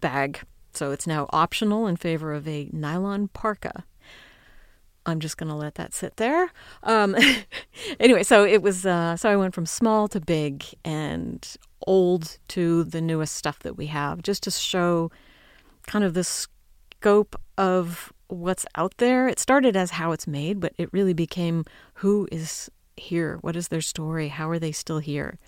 bag. 0.00 0.40
So 0.72 0.92
it's 0.92 1.06
now 1.06 1.26
optional 1.30 1.86
in 1.86 1.96
favor 1.96 2.32
of 2.32 2.46
a 2.46 2.68
nylon 2.72 3.28
parka. 3.28 3.84
I'm 5.06 5.20
just 5.20 5.36
going 5.36 5.48
to 5.48 5.54
let 5.54 5.76
that 5.76 5.94
sit 5.94 6.16
there. 6.16 6.52
Um, 6.82 7.16
anyway, 8.00 8.22
so 8.22 8.44
it 8.44 8.62
was, 8.62 8.84
uh, 8.84 9.16
so 9.16 9.30
I 9.30 9.36
went 9.36 9.54
from 9.54 9.66
small 9.66 10.08
to 10.08 10.20
big 10.20 10.64
and 10.84 11.56
old 11.86 12.38
to 12.48 12.84
the 12.84 13.00
newest 13.00 13.34
stuff 13.34 13.58
that 13.60 13.76
we 13.76 13.86
have, 13.86 14.22
just 14.22 14.42
to 14.44 14.50
show 14.50 15.10
kind 15.86 16.04
of 16.04 16.14
the 16.14 16.24
scope 16.24 17.40
of 17.56 18.12
what's 18.30 18.66
out 18.76 18.94
there. 18.98 19.28
It 19.28 19.38
started 19.38 19.76
as 19.76 19.92
how 19.92 20.12
it's 20.12 20.26
made, 20.26 20.60
but 20.60 20.72
it 20.78 20.92
really 20.92 21.14
became 21.14 21.64
who 21.94 22.28
is 22.32 22.70
here? 22.96 23.38
What 23.40 23.56
is 23.56 23.68
their 23.68 23.80
story? 23.80 24.28
How 24.28 24.48
are 24.48 24.58
they 24.58 24.72
still 24.72 24.98
here? 24.98 25.38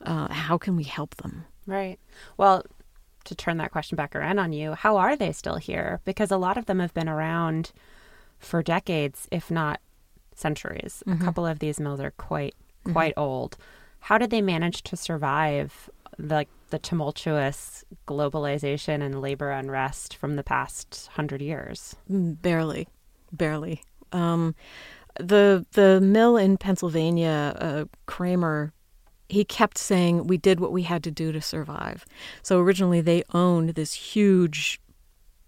Uh, 0.00 0.32
how 0.32 0.58
can 0.58 0.76
we 0.76 0.84
help 0.84 1.16
them? 1.16 1.44
Right. 1.66 1.98
Well, 2.36 2.64
to 3.24 3.34
turn 3.34 3.56
that 3.56 3.72
question 3.72 3.96
back 3.96 4.14
around 4.14 4.38
on 4.38 4.52
you, 4.52 4.74
how 4.74 4.96
are 4.96 5.16
they 5.16 5.32
still 5.32 5.56
here? 5.56 6.00
Because 6.04 6.30
a 6.30 6.36
lot 6.36 6.56
of 6.58 6.66
them 6.66 6.78
have 6.78 6.94
been 6.94 7.08
around 7.08 7.72
for 8.38 8.62
decades, 8.62 9.26
if 9.30 9.50
not 9.50 9.80
centuries. 10.34 11.02
Mm-hmm. 11.06 11.22
A 11.22 11.24
couple 11.24 11.46
of 11.46 11.58
these 11.58 11.80
mills 11.80 12.00
are 12.00 12.12
quite 12.12 12.54
mm-hmm. 12.84 12.92
quite 12.92 13.12
mm-hmm. 13.12 13.22
old. 13.22 13.56
How 14.00 14.18
did 14.18 14.30
they 14.30 14.42
manage 14.42 14.82
to 14.84 14.96
survive 14.96 15.88
the 16.18 16.46
the 16.70 16.78
tumultuous 16.78 17.84
globalization 18.06 19.02
and 19.02 19.20
labor 19.20 19.50
unrest 19.50 20.16
from 20.16 20.36
the 20.36 20.42
past 20.42 21.08
hundred 21.12 21.42
years? 21.42 21.96
Mm, 22.10 22.40
barely, 22.40 22.88
barely. 23.32 23.82
Um, 24.12 24.54
the 25.18 25.66
the 25.72 26.00
mill 26.00 26.36
in 26.36 26.56
Pennsylvania, 26.56 27.56
uh, 27.58 27.84
Kraemer, 28.06 28.72
he 29.28 29.44
kept 29.44 29.78
saying 29.78 30.26
we 30.26 30.36
did 30.36 30.60
what 30.60 30.72
we 30.72 30.82
had 30.82 31.04
to 31.04 31.10
do 31.10 31.32
to 31.32 31.40
survive. 31.40 32.04
So 32.42 32.60
originally 32.60 33.00
they 33.00 33.22
owned 33.32 33.70
this 33.70 33.94
huge 33.94 34.80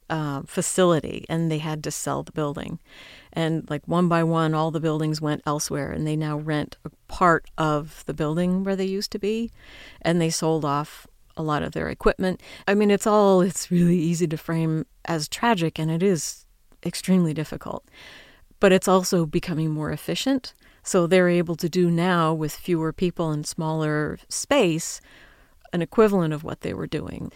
uh, 0.09 0.43
facility 0.47 1.25
and 1.29 1.51
they 1.51 1.59
had 1.59 1.83
to 1.85 1.91
sell 1.91 2.23
the 2.23 2.33
building. 2.33 2.79
And 3.37 3.69
like 3.69 3.87
one 3.87 4.09
by 4.09 4.25
one, 4.25 4.55
all 4.55 4.71
the 4.71 4.81
buildings 4.81 5.21
went 5.21 5.43
elsewhere 5.47 5.93
and 5.93 6.07
they 6.07 6.17
now 6.17 6.39
rent 6.39 6.79
a 6.87 6.91
part 7.07 7.45
of 7.59 8.03
the 8.07 8.15
building 8.15 8.65
where 8.65 8.75
they 8.75 8.87
used 8.87 9.13
to 9.13 9.19
be. 9.19 9.51
And 10.01 10.21
they 10.21 10.31
sold 10.31 10.65
off 10.65 11.07
a 11.37 11.43
lot 11.43 11.63
of 11.63 11.73
their 11.73 11.91
equipment. 11.91 12.43
I 12.67 12.75
mean, 12.75 12.91
it's 12.91 13.07
all, 13.07 13.43
it's 13.43 13.71
really 13.71 13.99
easy 13.99 14.27
to 14.27 14.39
frame 14.39 14.87
as 15.05 15.29
tragic 15.29 15.79
and 15.79 15.91
it 15.91 16.03
is 16.03 16.47
extremely 16.85 17.35
difficult. 17.35 17.85
But 18.59 18.73
it's 18.73 18.89
also 18.89 19.27
becoming 19.27 19.71
more 19.71 19.93
efficient. 19.93 20.55
So 20.83 21.07
they're 21.07 21.29
able 21.29 21.57
to 21.57 21.69
do 21.69 21.91
now 21.91 22.33
with 22.33 22.55
fewer 22.55 22.93
people 22.93 23.31
and 23.31 23.47
smaller 23.47 24.19
space 24.31 25.01
an 25.73 25.83
equivalent 25.83 26.33
of 26.33 26.43
what 26.43 26.63
they 26.63 26.73
were 26.73 26.87
doing. 26.87 27.31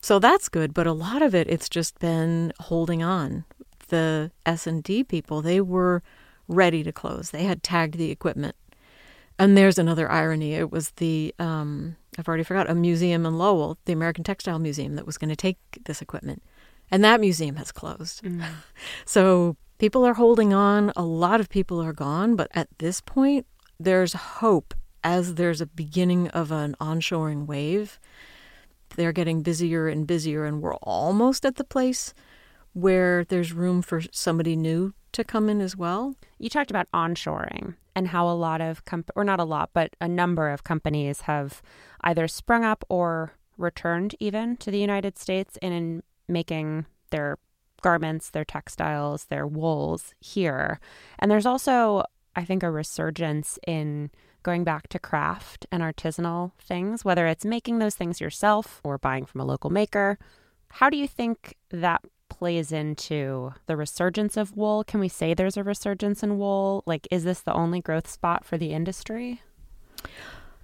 So 0.00 0.18
that's 0.18 0.48
good, 0.48 0.74
but 0.74 0.86
a 0.86 0.92
lot 0.92 1.22
of 1.22 1.32
it 1.32 1.48
it's 1.48 1.68
just 1.68 1.98
been 2.00 2.52
holding 2.58 3.02
on. 3.04 3.44
The 3.92 4.30
S&D 4.46 5.04
people, 5.04 5.42
they 5.42 5.60
were 5.60 6.02
ready 6.48 6.82
to 6.82 6.92
close. 6.92 7.30
They 7.30 7.44
had 7.44 7.62
tagged 7.62 7.98
the 7.98 8.10
equipment. 8.10 8.56
And 9.38 9.54
there's 9.54 9.78
another 9.78 10.10
irony. 10.10 10.54
It 10.54 10.72
was 10.72 10.92
the 10.92 11.34
um, 11.38 11.96
I've 12.18 12.26
already 12.26 12.42
forgot 12.42 12.70
a 12.70 12.74
museum 12.74 13.26
in 13.26 13.36
Lowell, 13.36 13.76
the 13.84 13.92
American 13.92 14.24
Textile 14.24 14.58
Museum 14.58 14.96
that 14.96 15.04
was 15.04 15.18
going 15.18 15.28
to 15.28 15.36
take 15.36 15.58
this 15.84 16.00
equipment. 16.00 16.42
And 16.90 17.04
that 17.04 17.20
museum 17.20 17.56
has 17.56 17.70
closed. 17.70 18.22
Mm. 18.22 18.44
So 19.04 19.56
people 19.76 20.06
are 20.06 20.14
holding 20.14 20.54
on, 20.54 20.90
a 20.96 21.02
lot 21.02 21.38
of 21.38 21.50
people 21.50 21.82
are 21.82 21.92
gone, 21.92 22.34
but 22.34 22.48
at 22.54 22.68
this 22.78 23.02
point 23.02 23.46
there's 23.78 24.14
hope 24.14 24.74
as 25.04 25.34
there's 25.34 25.60
a 25.60 25.66
beginning 25.66 26.28
of 26.28 26.50
an 26.50 26.76
onshoring 26.80 27.46
wave 27.46 27.98
they're 28.96 29.12
getting 29.12 29.42
busier 29.42 29.88
and 29.88 30.06
busier, 30.06 30.44
and 30.44 30.60
we're 30.60 30.74
almost 30.76 31.44
at 31.44 31.56
the 31.56 31.64
place 31.64 32.14
where 32.72 33.24
there's 33.24 33.52
room 33.52 33.82
for 33.82 34.02
somebody 34.12 34.56
new 34.56 34.94
to 35.12 35.24
come 35.24 35.48
in 35.48 35.60
as 35.60 35.76
well. 35.76 36.14
You 36.38 36.48
talked 36.48 36.70
about 36.70 36.90
onshoring 36.92 37.74
and 37.94 38.08
how 38.08 38.28
a 38.28 38.32
lot 38.32 38.60
of 38.60 38.84
comp- 38.84 39.10
or 39.14 39.24
not 39.24 39.40
a 39.40 39.44
lot, 39.44 39.70
but 39.74 39.94
a 40.00 40.08
number 40.08 40.48
of 40.48 40.64
companies 40.64 41.22
have 41.22 41.62
either 42.00 42.26
sprung 42.26 42.64
up 42.64 42.84
or 42.88 43.34
returned 43.58 44.14
even 44.18 44.56
to 44.56 44.70
the 44.70 44.78
United 44.78 45.18
States 45.18 45.58
in 45.60 46.02
making 46.28 46.86
their 47.10 47.38
garments, 47.82 48.30
their 48.30 48.44
textiles, 48.44 49.26
their 49.26 49.46
wools 49.46 50.14
here. 50.20 50.80
And 51.18 51.30
there's 51.30 51.46
also 51.46 52.04
I 52.34 52.44
think 52.44 52.62
a 52.62 52.70
resurgence 52.70 53.58
in 53.66 54.10
going 54.42 54.64
back 54.64 54.88
to 54.88 54.98
craft 54.98 55.66
and 55.70 55.82
artisanal 55.82 56.52
things, 56.58 57.04
whether 57.04 57.26
it's 57.26 57.44
making 57.44 57.78
those 57.78 57.94
things 57.94 58.20
yourself 58.20 58.80
or 58.82 58.98
buying 58.98 59.24
from 59.24 59.40
a 59.40 59.44
local 59.44 59.70
maker. 59.70 60.18
How 60.70 60.90
do 60.90 60.96
you 60.96 61.06
think 61.06 61.54
that 61.70 62.00
plays 62.42 62.72
into 62.72 63.54
the 63.66 63.76
resurgence 63.76 64.36
of 64.36 64.56
wool? 64.56 64.82
Can 64.82 64.98
we 64.98 65.06
say 65.06 65.32
there's 65.32 65.56
a 65.56 65.62
resurgence 65.62 66.24
in 66.24 66.38
wool? 66.38 66.82
Like, 66.86 67.06
is 67.08 67.22
this 67.22 67.42
the 67.42 67.54
only 67.54 67.80
growth 67.80 68.10
spot 68.10 68.44
for 68.44 68.58
the 68.58 68.72
industry? 68.72 69.40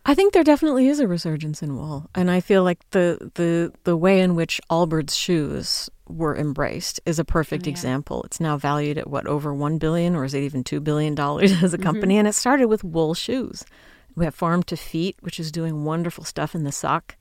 I 0.04 0.16
think 0.16 0.32
there 0.32 0.42
definitely 0.42 0.88
is 0.88 0.98
a 0.98 1.06
resurgence 1.06 1.62
in 1.62 1.76
wool, 1.76 2.10
and 2.16 2.32
I 2.32 2.40
feel 2.40 2.64
like 2.64 2.80
the 2.90 3.30
the 3.34 3.72
the 3.84 3.96
way 3.96 4.20
in 4.20 4.34
which 4.34 4.60
Allbirds 4.68 5.14
shoes 5.14 5.88
were 6.08 6.36
embraced 6.36 6.98
is 7.06 7.20
a 7.20 7.24
perfect 7.24 7.66
yeah. 7.66 7.70
example. 7.70 8.24
It's 8.24 8.40
now 8.40 8.56
valued 8.56 8.98
at 8.98 9.08
what 9.08 9.28
over 9.28 9.54
one 9.54 9.78
billion, 9.78 10.16
or 10.16 10.24
is 10.24 10.34
it 10.34 10.42
even 10.42 10.64
two 10.64 10.80
billion 10.80 11.14
dollars 11.14 11.52
as 11.62 11.74
a 11.74 11.78
company? 11.78 12.14
Mm-hmm. 12.14 12.18
And 12.18 12.28
it 12.28 12.34
started 12.34 12.66
with 12.66 12.82
wool 12.82 13.14
shoes. 13.14 13.64
We 14.16 14.24
have 14.24 14.34
Farm 14.34 14.64
to 14.64 14.76
Feet, 14.76 15.14
which 15.20 15.38
is 15.38 15.52
doing 15.52 15.84
wonderful 15.84 16.24
stuff 16.24 16.56
in 16.56 16.64
the 16.64 16.72
sock 16.72 17.14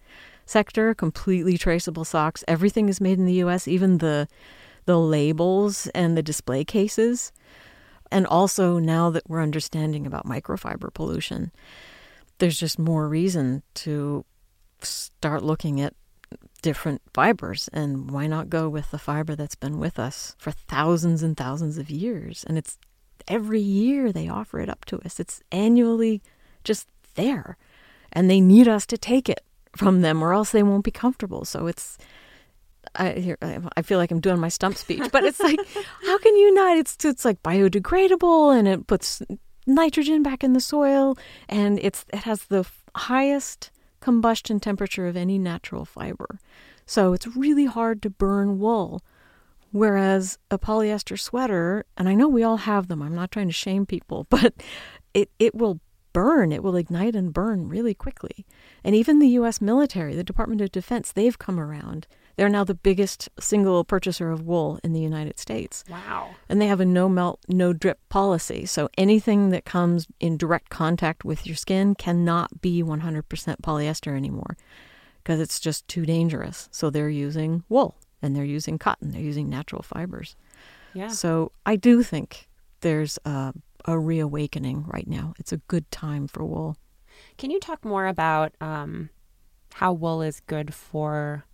sector, 0.48 0.96
completely 0.96 1.58
traceable 1.58 2.06
socks. 2.06 2.44
Everything 2.48 2.90
is 2.90 3.00
made 3.00 3.20
in 3.20 3.26
the 3.26 3.34
U.S., 3.46 3.68
even 3.68 4.00
the 4.00 4.28
the 4.86 4.98
labels 4.98 5.88
and 5.88 6.18
the 6.18 6.24
display 6.24 6.64
cases. 6.64 7.34
And 8.10 8.26
also 8.26 8.80
now 8.80 9.10
that 9.10 9.30
we're 9.30 9.44
understanding 9.44 10.08
about 10.08 10.26
microfiber 10.26 10.94
pollution 10.94 11.52
there's 12.40 12.60
just 12.60 12.78
more 12.78 13.08
reason 13.08 13.64
to 13.74 14.26
start 14.82 15.44
looking 15.44 15.82
at 15.82 15.94
different 16.62 17.02
fibers 17.14 17.70
and 17.72 18.12
why 18.12 18.28
not 18.28 18.50
go 18.50 18.68
with 18.68 18.92
the 18.92 18.98
fiber 18.98 19.36
that's 19.36 19.56
been 19.56 19.80
with 19.80 19.98
us 19.98 20.36
for 20.38 20.52
thousands 20.52 21.24
and 21.24 21.38
thousands 21.38 21.78
of 21.78 21.90
years 21.90 22.44
and 22.48 22.58
it's 22.58 22.78
every 23.28 23.62
year 23.62 24.12
they 24.12 24.28
offer 24.28 24.60
it 24.60 24.70
up 24.70 24.84
to 24.84 25.00
us 25.06 25.20
it's 25.20 25.42
annually 25.52 26.22
just 26.64 26.88
there 27.16 27.58
and 28.12 28.30
they 28.30 28.42
need 28.42 28.68
us 28.68 28.86
to 28.86 28.98
take 28.98 29.30
it 29.30 29.42
from 29.78 30.02
them 30.02 30.24
or 30.24 30.34
else 30.34 30.52
they 30.52 30.64
won't 30.64 30.84
be 30.84 30.92
comfortable 30.92 31.46
so 31.46 31.68
it's 31.68 31.98
I 32.96 33.36
I 33.76 33.82
feel 33.82 33.98
like 33.98 34.12
I'm 34.12 34.22
doing 34.22 34.40
my 34.40 34.50
stump 34.50 34.78
speech, 34.78 35.12
but 35.12 35.24
it's 35.24 35.40
like, 35.40 35.60
how 36.06 36.18
can 36.20 36.36
you 36.36 36.54
not? 36.54 36.78
It's 36.78 37.04
it's 37.04 37.26
like 37.26 37.44
biodegradable 37.44 38.58
and 38.58 38.68
it 38.68 38.88
puts 38.88 39.22
nitrogen 39.66 40.24
back 40.24 40.44
in 40.44 40.54
the 40.54 40.62
soil, 40.62 41.18
and 41.50 41.80
it's 41.80 42.06
it 42.14 42.20
has 42.20 42.46
the 42.46 42.66
highest 42.96 43.72
combustion 44.00 44.60
temperature 44.60 45.08
of 45.08 45.18
any 45.18 45.38
natural 45.38 45.86
fiber. 45.86 46.40
So 46.86 47.14
it's 47.14 47.28
really 47.36 47.66
hard 47.66 48.02
to 48.04 48.10
burn 48.10 48.60
wool. 48.60 49.02
Whereas 49.72 50.40
a 50.50 50.58
polyester 50.58 51.20
sweater, 51.20 51.86
and 51.98 52.08
I 52.08 52.14
know 52.14 52.30
we 52.30 52.42
all 52.42 52.58
have 52.58 52.88
them, 52.88 53.02
I'm 53.02 53.14
not 53.14 53.32
trying 53.32 53.48
to 53.48 53.54
shame 53.54 53.86
people, 53.86 54.26
but 54.30 54.54
it, 55.14 55.30
it 55.40 55.54
will 55.54 55.82
burn, 56.18 56.52
it 56.52 56.64
will 56.64 56.76
ignite 56.76 57.16
and 57.16 57.34
burn 57.34 57.70
really 57.70 57.94
quickly. 57.94 58.46
And 58.84 58.96
even 58.96 59.20
the 59.20 59.38
US 59.40 59.62
military, 59.62 60.16
the 60.16 60.24
Department 60.24 60.62
of 60.62 60.72
Defense, 60.72 61.12
they've 61.12 61.38
come 61.38 61.60
around 61.60 62.08
they're 62.38 62.50
now 62.50 62.64
the 62.64 62.76
biggest 62.76 63.30
single 63.40 63.84
purchaser 63.84 64.32
of 64.32 64.44
wool 64.44 64.80
in 64.84 64.94
the 64.94 65.02
United 65.02 65.40
States. 65.40 65.84
Wow. 65.90 66.36
And 66.48 66.62
they 66.62 66.68
have 66.68 66.80
a 66.80 66.86
no 66.86 67.10
melt, 67.10 67.40
no 67.48 67.74
drip 67.74 68.00
policy. 68.10 68.66
So 68.68 68.90
anything 68.96 69.50
that 69.50 69.66
comes 69.66 70.08
in 70.20 70.38
direct 70.38 70.70
contact 70.70 71.26
with 71.26 71.48
your 71.48 71.56
skin 71.56 71.96
cannot 71.96 72.62
be 72.62 72.84
100% 72.84 73.24
polyester 73.64 74.16
anymore 74.16 74.56
because 75.24 75.40
it's 75.40 75.60
just 75.60 75.88
too 75.88 76.06
dangerous. 76.06 76.70
So 76.72 76.92
they're 76.92 77.10
using 77.10 77.64
wool 77.70 77.96
and 78.22 78.36
they're 78.36 78.46
using 78.46 78.78
cotton, 78.78 79.12
they're 79.12 79.22
using 79.22 79.50
natural 79.50 79.82
fibers. 79.82 80.36
Yeah. 80.94 81.08
So 81.08 81.52
I 81.66 81.76
do 81.76 82.04
think 82.04 82.48
there's 82.82 83.18
a, 83.26 83.52
a 83.88 83.98
reawakening 83.98 84.86
right 84.88 85.08
now. 85.08 85.34
It's 85.40 85.52
a 85.52 85.58
good 85.58 85.90
time 85.92 86.28
for 86.28 86.46
wool. 86.46 86.78
Can 87.38 87.50
you 87.50 87.60
talk 87.60 87.84
more 87.84 88.06
about 88.06 88.54
um, 88.62 89.10
how 89.74 89.94
wool 89.94 90.22
is 90.22 90.42
good 90.42 90.74
for 90.74 91.46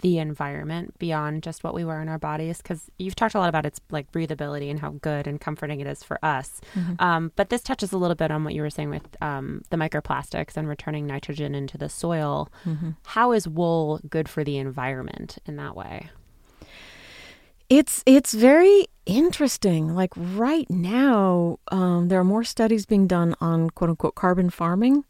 the 0.00 0.18
environment 0.18 0.98
beyond 0.98 1.42
just 1.42 1.62
what 1.62 1.74
we 1.74 1.84
wear 1.84 2.00
in 2.00 2.08
our 2.08 2.18
bodies 2.18 2.58
because 2.58 2.90
you've 2.98 3.14
talked 3.14 3.34
a 3.34 3.38
lot 3.38 3.48
about 3.48 3.66
its 3.66 3.80
like 3.90 4.10
breathability 4.12 4.70
and 4.70 4.80
how 4.80 4.90
good 5.02 5.26
and 5.26 5.40
comforting 5.40 5.80
it 5.80 5.86
is 5.86 6.02
for 6.02 6.18
us 6.24 6.60
mm-hmm. 6.74 6.94
um, 7.00 7.32
but 7.36 7.50
this 7.50 7.62
touches 7.62 7.92
a 7.92 7.98
little 7.98 8.14
bit 8.14 8.30
on 8.30 8.44
what 8.44 8.54
you 8.54 8.62
were 8.62 8.70
saying 8.70 8.90
with 8.90 9.02
um, 9.20 9.62
the 9.70 9.76
microplastics 9.76 10.56
and 10.56 10.68
returning 10.68 11.06
nitrogen 11.06 11.54
into 11.54 11.76
the 11.76 11.88
soil 11.88 12.48
mm-hmm. 12.64 12.90
how 13.04 13.32
is 13.32 13.46
wool 13.46 14.00
good 14.08 14.28
for 14.28 14.42
the 14.42 14.56
environment 14.56 15.38
in 15.46 15.56
that 15.56 15.76
way 15.76 16.08
it's 17.70 18.02
it's 18.06 18.34
very 18.34 18.86
interesting 19.06 19.94
like 19.94 20.12
right 20.16 20.70
now 20.70 21.58
um, 21.72 22.08
there 22.08 22.20
are 22.20 22.24
more 22.24 22.44
studies 22.44 22.86
being 22.86 23.08
done 23.08 23.34
on 23.40 23.70
quote 23.70 23.90
unquote 23.90 24.16
carbon 24.16 24.50
farming 24.50 25.04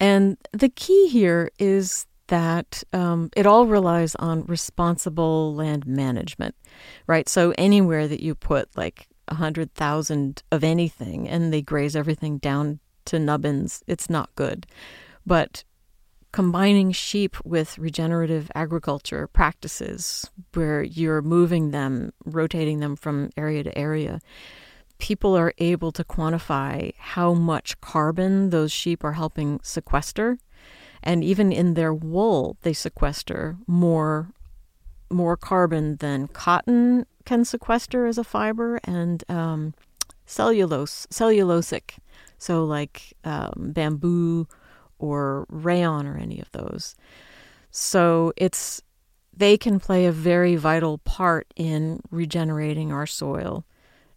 And 0.00 0.38
the 0.52 0.70
key 0.70 1.08
here 1.08 1.50
is 1.58 2.06
that 2.28 2.84
um, 2.92 3.30
it 3.36 3.46
all 3.46 3.66
relies 3.66 4.16
on 4.16 4.44
responsible 4.46 5.54
land 5.54 5.86
management, 5.86 6.56
right? 7.06 7.28
So 7.28 7.54
anywhere 7.58 8.08
that 8.08 8.20
you 8.22 8.34
put 8.34 8.68
like 8.76 9.08
a 9.28 9.36
hundred 9.36 9.74
thousand 9.74 10.42
of 10.52 10.64
anything 10.64 11.28
and 11.28 11.52
they 11.52 11.62
graze 11.62 11.96
everything 11.96 12.38
down 12.38 12.80
to 13.06 13.18
nubbins, 13.18 13.82
it's 13.88 14.10
not 14.10 14.34
good. 14.36 14.66
But 15.26 15.64
combining 16.32 16.90
sheep 16.92 17.36
with 17.44 17.78
regenerative 17.78 18.50
agriculture 18.54 19.26
practices 19.26 20.30
where 20.54 20.82
you're 20.82 21.22
moving 21.22 21.70
them, 21.70 22.12
rotating 22.24 22.80
them 22.80 22.96
from 22.96 23.30
area 23.36 23.62
to 23.62 23.78
area, 23.78 24.20
people 24.98 25.36
are 25.36 25.52
able 25.58 25.92
to 25.92 26.04
quantify 26.04 26.92
how 26.98 27.34
much 27.34 27.78
carbon 27.80 28.50
those 28.50 28.72
sheep 28.72 29.04
are 29.04 29.12
helping 29.12 29.60
sequester. 29.62 30.38
And 31.02 31.22
even 31.22 31.52
in 31.52 31.74
their 31.74 31.92
wool, 31.92 32.56
they 32.62 32.72
sequester 32.72 33.56
more 33.66 34.28
more 35.10 35.36
carbon 35.36 35.96
than 35.96 36.26
cotton 36.28 37.04
can 37.26 37.44
sequester 37.44 38.06
as 38.06 38.16
a 38.16 38.24
fiber, 38.24 38.80
and 38.84 39.22
um, 39.28 39.74
cellulose, 40.24 41.06
cellulosic, 41.10 41.98
so 42.38 42.64
like 42.64 43.12
um, 43.22 43.72
bamboo 43.74 44.48
or 45.02 45.46
rayon 45.50 46.06
or 46.06 46.16
any 46.16 46.40
of 46.40 46.50
those. 46.52 46.94
So 47.70 48.32
it's 48.36 48.80
they 49.34 49.56
can 49.56 49.80
play 49.80 50.06
a 50.06 50.12
very 50.12 50.56
vital 50.56 50.98
part 50.98 51.52
in 51.56 52.00
regenerating 52.10 52.92
our 52.92 53.06
soil 53.06 53.64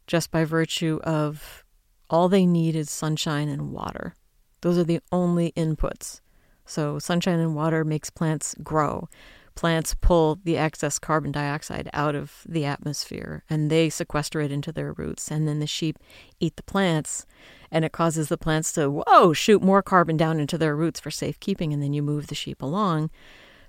just 0.08 0.30
by 0.30 0.44
virtue 0.44 1.00
of 1.04 1.64
all 2.10 2.30
they 2.30 2.46
need 2.46 2.76
is 2.76 2.92
sunshine 2.92 3.50
and 3.50 3.72
water. 3.72 4.14
Those 4.62 4.78
are 4.78 4.84
the 4.84 5.00
only 5.12 5.52
inputs. 5.54 6.22
So 6.66 7.00
sunshine 7.00 7.40
and 7.40 7.56
water 7.56 7.84
makes 7.84 8.10
plants 8.10 8.56
grow 8.62 9.10
plants 9.56 9.96
pull 9.96 10.40
the 10.44 10.58
excess 10.58 11.00
carbon 11.00 11.32
dioxide 11.32 11.90
out 11.94 12.14
of 12.14 12.44
the 12.48 12.66
atmosphere 12.66 13.44
and 13.50 13.70
they 13.72 13.90
sequester 13.90 14.42
it 14.42 14.52
into 14.52 14.72
their 14.72 14.94
roots. 14.94 15.32
And 15.32 15.48
then 15.48 15.60
the 15.60 15.68
sheep 15.68 15.98
eat 16.40 16.58
the 16.58 16.64
plants 16.64 17.26
and 17.72 17.84
it 17.84 17.92
causes 17.92 18.30
the 18.30 18.38
plants 18.38 18.72
to, 18.74 18.90
whoa, 18.92 19.34
shoot 19.34 19.62
more 19.62 19.82
carbon 19.82 20.18
down 20.18 20.40
into 20.40 20.58
their 20.58 20.76
roots 20.76 21.00
for 21.00 21.12
safekeeping. 21.12 21.74
And 21.74 21.82
then 21.82 21.94
you 21.94 22.04
move 22.04 22.28
the 22.28 22.36
sheep 22.36 22.62
along. 22.62 23.10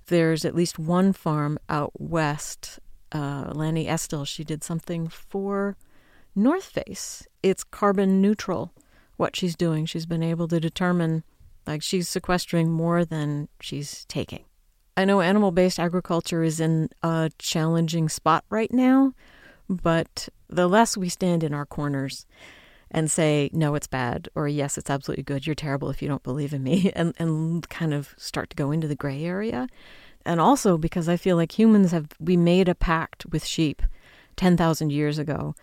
There's 0.07 0.45
at 0.45 0.55
least 0.55 0.79
one 0.79 1.13
farm 1.13 1.59
out 1.69 1.93
west, 1.99 2.79
uh, 3.13 3.51
Lani 3.55 3.89
Estill, 3.89 4.25
she 4.25 4.45
did 4.45 4.63
something 4.63 5.09
for 5.09 5.77
North 6.35 6.65
Face. 6.65 7.27
It's 7.43 7.65
carbon 7.65 8.21
neutral, 8.21 8.73
what 9.17 9.35
she's 9.35 9.57
doing. 9.57 9.87
She's 9.87 10.07
been 10.07 10.23
able 10.23 10.49
to 10.49 10.61
determine, 10.61 11.25
like, 11.67 11.83
she's 11.83 12.09
sequestering 12.09 12.71
more 12.71 13.05
than 13.05 13.49
she's 13.61 14.05
taking. 14.05 14.45
I 14.97 15.05
know 15.05 15.21
animal 15.21 15.51
based 15.51 15.79
agriculture 15.79 16.43
is 16.43 16.59
in 16.59 16.89
a 17.03 17.31
challenging 17.39 18.09
spot 18.09 18.45
right 18.49 18.73
now, 18.73 19.13
but 19.69 20.29
the 20.49 20.69
less 20.69 20.97
we 20.97 21.09
stand 21.09 21.45
in 21.45 21.53
our 21.53 21.67
corners 21.67 22.27
and 22.91 23.11
say, 23.11 23.51
no, 23.53 23.75
it's 23.75 23.87
bad, 23.87 24.29
or 24.35 24.49
yes, 24.49 24.79
it's 24.79 24.89
absolutely 24.89 25.25
good, 25.25 25.47
you're 25.47 25.55
terrible 25.55 25.91
if 25.91 26.01
you 26.01 26.09
don't 26.09 26.23
believe 26.23 26.55
in 26.55 26.63
me, 26.63 26.91
and, 26.97 27.15
and 27.19 27.69
kind 27.69 27.93
of 27.93 28.15
start 28.17 28.49
to 28.51 28.57
go 28.57 28.71
into 28.71 28.89
the 28.89 28.95
gray 28.95 29.25
area. 29.25 29.69
And 30.25 30.41
also 30.41 30.79
because 30.79 31.09
I 31.09 31.17
feel 31.17 31.37
like 31.37 31.59
humans 31.59 31.93
have, 31.93 32.09
we 32.19 32.37
made 32.37 32.69
a 32.69 32.75
pact 32.75 33.27
with 33.27 33.45
sheep 33.45 33.83
10,000 34.37 34.91
years 34.91 35.19
ago, 35.19 35.55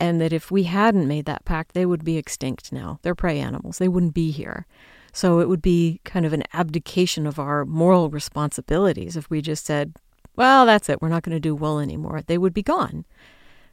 and 0.00 0.20
that 0.20 0.32
if 0.32 0.50
we 0.50 0.64
hadn't 0.64 1.08
made 1.08 1.24
that 1.26 1.44
pact, 1.44 1.72
they 1.72 1.86
would 1.86 2.04
be 2.04 2.16
extinct 2.18 2.72
now. 2.72 2.98
They're 3.02 3.14
prey 3.14 3.38
animals, 3.38 3.78
they 3.78 3.88
wouldn't 3.88 4.14
be 4.14 4.30
here. 4.30 4.66
So 5.14 5.38
it 5.38 5.48
would 5.48 5.62
be 5.62 6.00
kind 6.04 6.26
of 6.26 6.32
an 6.32 6.42
abdication 6.52 7.26
of 7.26 7.38
our 7.38 7.64
moral 7.64 8.10
responsibilities 8.10 9.16
if 9.16 9.30
we 9.30 9.40
just 9.40 9.64
said, 9.64 9.94
well, 10.36 10.66
that's 10.66 10.88
it, 10.88 11.00
we're 11.00 11.08
not 11.08 11.22
going 11.22 11.36
to 11.36 11.40
do 11.40 11.54
wool 11.54 11.78
anymore. 11.78 12.22
They 12.26 12.36
would 12.36 12.52
be 12.52 12.64
gone. 12.64 13.04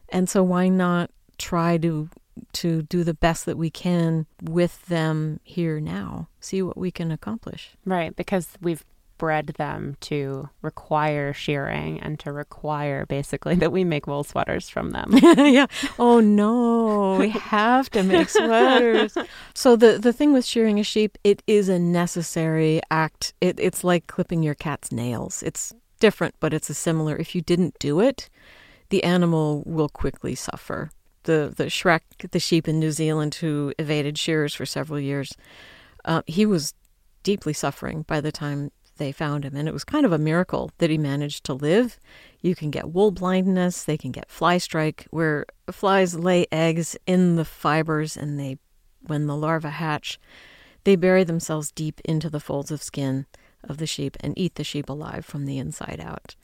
And 0.10 0.30
so 0.30 0.44
why 0.44 0.70
not 0.70 1.10
try 1.38 1.78
to 1.80 2.10
to 2.54 2.84
do 2.84 3.04
the 3.04 3.14
best 3.14 3.46
that 3.46 3.58
we 3.58 3.70
can 3.70 4.26
with 4.42 4.86
them 4.86 5.40
here 5.44 5.82
now, 5.82 6.30
see 6.40 6.62
what 6.62 6.78
we 6.78 6.90
can 6.90 7.12
accomplish. 7.12 7.72
Right, 7.86 8.16
because 8.16 8.50
we've 8.62 8.86
bred 9.22 9.46
them 9.60 9.96
to 10.02 10.50
require 10.64 11.32
shearing 11.32 12.00
and 12.00 12.20
to 12.20 12.32
require 12.32 13.06
basically 13.06 13.54
that 13.62 13.72
we 13.72 13.84
make 13.84 14.08
wool 14.08 14.24
sweaters 14.24 14.68
from 14.68 14.90
them. 14.90 15.12
yeah. 15.38 15.68
Oh 16.00 16.20
no, 16.20 17.18
we 17.20 17.30
have 17.30 17.88
to 17.92 18.02
make 18.02 18.30
sweaters. 18.40 19.16
so 19.54 19.76
the 19.76 20.00
the 20.00 20.12
thing 20.12 20.34
with 20.34 20.44
shearing 20.44 20.80
a 20.80 20.84
sheep, 20.84 21.20
it 21.24 21.44
is 21.46 21.70
a 21.70 21.78
necessary 21.78 22.82
act. 22.90 23.36
It, 23.42 23.60
it's 23.60 23.84
like 23.84 24.08
clipping 24.08 24.42
your 24.42 24.56
cat's 24.56 24.92
nails. 24.92 25.44
It's 25.44 25.72
different, 26.00 26.34
but 26.40 26.52
it's 26.52 26.72
a 26.72 26.74
similar. 26.74 27.16
If 27.16 27.36
you 27.36 27.42
didn't 27.42 27.78
do 27.78 28.00
it, 28.00 28.28
the 28.90 29.04
animal 29.04 29.62
will 29.68 29.90
quickly 29.90 30.34
suffer. 30.34 30.90
The 31.26 31.54
the 31.56 31.66
Shrek, 31.66 32.02
the 32.32 32.40
sheep 32.40 32.68
in 32.68 32.80
New 32.80 32.92
Zealand 32.92 33.36
who 33.36 33.72
evaded 33.78 34.18
shearers 34.18 34.56
for 34.56 34.66
several 34.66 35.00
years, 35.00 35.38
uh, 36.06 36.24
he 36.26 36.48
was 36.48 36.74
deeply 37.22 37.54
suffering 37.54 38.02
by 38.08 38.20
the 38.20 38.32
time 38.32 38.72
they 39.02 39.12
found 39.12 39.44
him. 39.44 39.56
And 39.56 39.68
it 39.68 39.74
was 39.74 39.84
kind 39.84 40.06
of 40.06 40.12
a 40.12 40.20
miracle 40.20 40.70
that 40.78 40.92
he 40.92 40.98
managed 40.98 41.44
to 41.46 41.56
live. 41.56 42.00
You 42.42 42.54
can 42.54 42.70
get 42.70 42.92
wool 42.92 43.10
blindness, 43.10 43.84
they 43.84 43.98
can 43.98 44.12
get 44.12 44.30
fly 44.30 44.60
strike, 44.60 45.08
where 45.10 45.48
flies 45.72 46.16
lay 46.16 46.46
eggs 46.52 46.96
in 47.08 47.36
the 47.36 47.44
fibers 47.44 48.16
and 48.16 48.40
they, 48.40 48.60
when 49.02 49.26
the 49.26 49.36
larvae 49.36 49.70
hatch, 49.70 50.20
they 50.84 50.96
bury 50.96 51.24
themselves 51.24 51.72
deep 51.72 52.00
into 52.06 52.30
the 52.30 52.40
folds 52.40 52.70
of 52.70 52.84
skin 52.84 53.26
of 53.64 53.78
the 53.78 53.88
sheep 53.88 54.18
and 54.20 54.38
eat 54.38 54.54
the 54.54 54.64
sheep 54.64 54.88
alive 54.88 55.26
from 55.26 55.46
the 55.46 55.58
inside 55.58 56.00
out. 56.00 56.36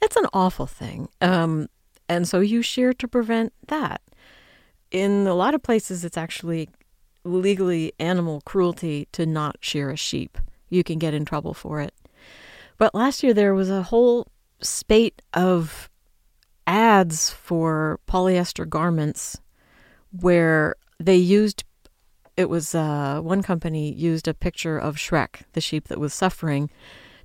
It's 0.00 0.16
an 0.16 0.26
awful 0.32 0.66
thing. 0.66 1.08
Um, 1.20 1.68
and 2.08 2.28
so 2.28 2.38
you 2.38 2.62
shear 2.62 2.92
to 2.92 3.08
prevent 3.08 3.52
that. 3.66 4.00
In 4.92 5.26
a 5.26 5.34
lot 5.34 5.54
of 5.54 5.64
places, 5.64 6.04
it's 6.04 6.16
actually 6.16 6.68
legally 7.24 7.92
animal 7.98 8.40
cruelty 8.42 9.08
to 9.10 9.26
not 9.26 9.56
shear 9.60 9.90
a 9.90 9.96
sheep 9.96 10.38
you 10.70 10.84
can 10.84 10.98
get 10.98 11.14
in 11.14 11.24
trouble 11.24 11.54
for 11.54 11.80
it. 11.80 11.94
But 12.76 12.94
last 12.94 13.22
year 13.22 13.34
there 13.34 13.54
was 13.54 13.70
a 13.70 13.82
whole 13.82 14.28
spate 14.60 15.22
of 15.34 15.90
ads 16.66 17.30
for 17.30 17.98
polyester 18.06 18.68
garments 18.68 19.40
where 20.10 20.74
they 20.98 21.16
used 21.16 21.64
it 22.36 22.48
was 22.48 22.72
uh, 22.72 23.20
one 23.20 23.42
company 23.42 23.92
used 23.92 24.28
a 24.28 24.34
picture 24.34 24.78
of 24.78 24.94
Shrek, 24.94 25.42
the 25.54 25.60
sheep 25.60 25.88
that 25.88 25.98
was 25.98 26.14
suffering, 26.14 26.70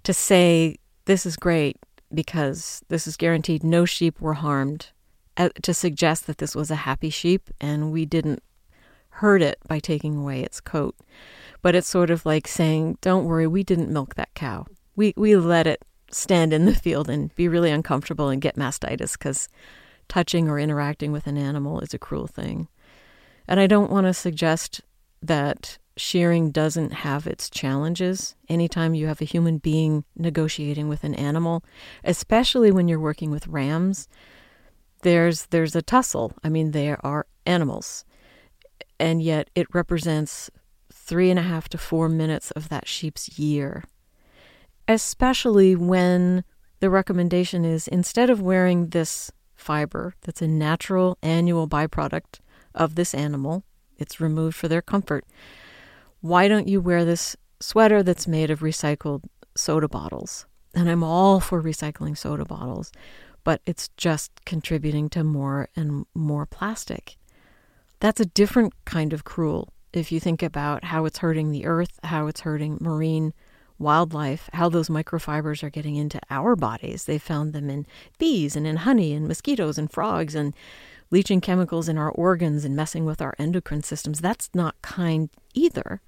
to 0.01 0.11
say 0.11 0.77
this 1.05 1.27
is 1.27 1.35
great 1.35 1.77
because 2.11 2.81
this 2.87 3.05
is 3.05 3.15
guaranteed 3.15 3.63
no 3.63 3.85
sheep 3.85 4.19
were 4.19 4.33
harmed, 4.33 4.87
uh, 5.37 5.49
to 5.61 5.71
suggest 5.71 6.25
that 6.25 6.39
this 6.39 6.55
was 6.55 6.71
a 6.71 6.77
happy 6.77 7.11
sheep 7.11 7.51
and 7.61 7.91
we 7.91 8.07
didn't 8.07 8.41
hurt 9.17 9.41
it 9.41 9.59
by 9.67 9.79
taking 9.79 10.17
away 10.17 10.41
its 10.41 10.59
coat 10.59 10.95
but 11.63 11.73
it's 11.73 11.87
sort 11.87 12.11
of 12.11 12.25
like 12.27 12.47
saying, 12.47 12.99
"Don't 13.01 13.25
worry, 13.25 13.47
we 13.47 13.63
didn't 13.63 13.91
milk 13.91 14.13
that 14.15 14.35
cow. 14.35 14.67
We 14.95 15.13
we 15.17 15.35
let 15.35 15.65
it 15.65 15.81
stand 16.11 16.53
in 16.53 16.65
the 16.65 16.75
field 16.75 17.09
and 17.09 17.33
be 17.35 17.47
really 17.47 17.71
uncomfortable 17.71 18.29
and 18.29 18.41
get 18.41 18.57
mastitis 18.57 19.13
because 19.13 19.49
touching 20.07 20.47
or 20.47 20.59
interacting 20.59 21.11
with 21.11 21.25
an 21.25 21.37
animal 21.37 21.79
is 21.79 21.95
a 21.95 21.97
cruel 21.97 22.27
thing." 22.27 22.67
And 23.47 23.59
I 23.59 23.65
don't 23.65 23.91
want 23.91 24.05
to 24.07 24.13
suggest 24.13 24.81
that 25.21 25.77
shearing 25.95 26.51
doesn't 26.51 26.91
have 26.91 27.27
its 27.27 27.49
challenges 27.49 28.35
anytime 28.49 28.93
you 28.93 29.07
have 29.07 29.21
a 29.21 29.25
human 29.25 29.57
being 29.57 30.03
negotiating 30.17 30.89
with 30.89 31.03
an 31.03 31.15
animal, 31.15 31.63
especially 32.03 32.71
when 32.71 32.87
you're 32.87 32.99
working 32.99 33.31
with 33.31 33.47
rams. 33.47 34.09
There's 35.01 35.45
there's 35.47 35.75
a 35.75 35.81
tussle. 35.81 36.33
I 36.43 36.49
mean, 36.49 36.71
they 36.71 36.89
are 36.89 37.25
animals, 37.45 38.03
and 39.03 39.21
yet 39.21 39.49
it 39.53 39.67
represents 39.73 40.49
three 40.89 41.29
and 41.29 41.37
a 41.37 41.43
half 41.43 41.67
to 41.67 41.77
four 41.77 42.07
minutes 42.07 42.51
of 42.51 42.69
that 42.69 42.87
sheep's 42.87 43.37
year. 43.37 43.83
Especially 44.87 45.75
when 45.75 46.45
the 46.79 46.89
recommendation 46.89 47.65
is 47.65 47.89
instead 47.89 48.29
of 48.29 48.41
wearing 48.41 48.87
this 48.87 49.29
fiber 49.55 50.13
that's 50.21 50.41
a 50.41 50.47
natural 50.47 51.17
annual 51.21 51.67
byproduct 51.67 52.39
of 52.73 52.95
this 52.95 53.13
animal, 53.13 53.65
it's 53.97 54.21
removed 54.21 54.55
for 54.55 54.69
their 54.69 54.81
comfort. 54.81 55.25
Why 56.21 56.47
don't 56.47 56.69
you 56.69 56.79
wear 56.79 57.03
this 57.03 57.35
sweater 57.59 58.03
that's 58.03 58.25
made 58.25 58.49
of 58.49 58.61
recycled 58.61 59.25
soda 59.53 59.89
bottles? 59.89 60.45
And 60.73 60.89
I'm 60.89 61.03
all 61.03 61.41
for 61.41 61.61
recycling 61.61 62.17
soda 62.17 62.45
bottles, 62.45 62.93
but 63.43 63.59
it's 63.65 63.89
just 63.97 64.31
contributing 64.45 65.09
to 65.09 65.25
more 65.25 65.67
and 65.75 66.05
more 66.15 66.45
plastic. 66.45 67.17
That's 68.03 68.19
a 68.19 68.25
different 68.25 68.73
kind 68.83 69.13
of 69.13 69.23
cruel 69.23 69.69
if 69.93 70.11
you 70.11 70.19
think 70.19 70.43
about 70.43 70.83
how 70.83 71.05
it's 71.05 71.19
hurting 71.19 71.51
the 71.51 71.65
earth, 71.65 72.01
how 72.03 72.27
it's 72.27 72.41
hurting 72.41 72.79
marine 72.81 73.33
wildlife, 73.79 74.49
how 74.51 74.67
those 74.67 74.89
microfibers 74.89 75.63
are 75.63 75.69
getting 75.69 75.95
into 75.95 76.19
our 76.29 76.57
bodies. 76.57 77.05
They 77.05 77.17
found 77.17 77.53
them 77.53 77.69
in 77.69 77.85
bees 78.19 78.57
and 78.57 78.67
in 78.67 78.75
honey 78.75 79.13
and 79.13 79.25
mosquitoes 79.25 79.77
and 79.77 79.89
frogs 79.89 80.35
and 80.35 80.53
leaching 81.11 81.39
chemicals 81.39 81.87
in 81.87 81.97
our 81.97 82.11
organs 82.11 82.65
and 82.65 82.75
messing 82.75 83.05
with 83.05 83.21
our 83.21 83.35
endocrine 83.39 83.83
systems. 83.83 84.19
That's 84.19 84.49
not 84.53 84.75
kind 84.81 85.29
either. 85.53 86.01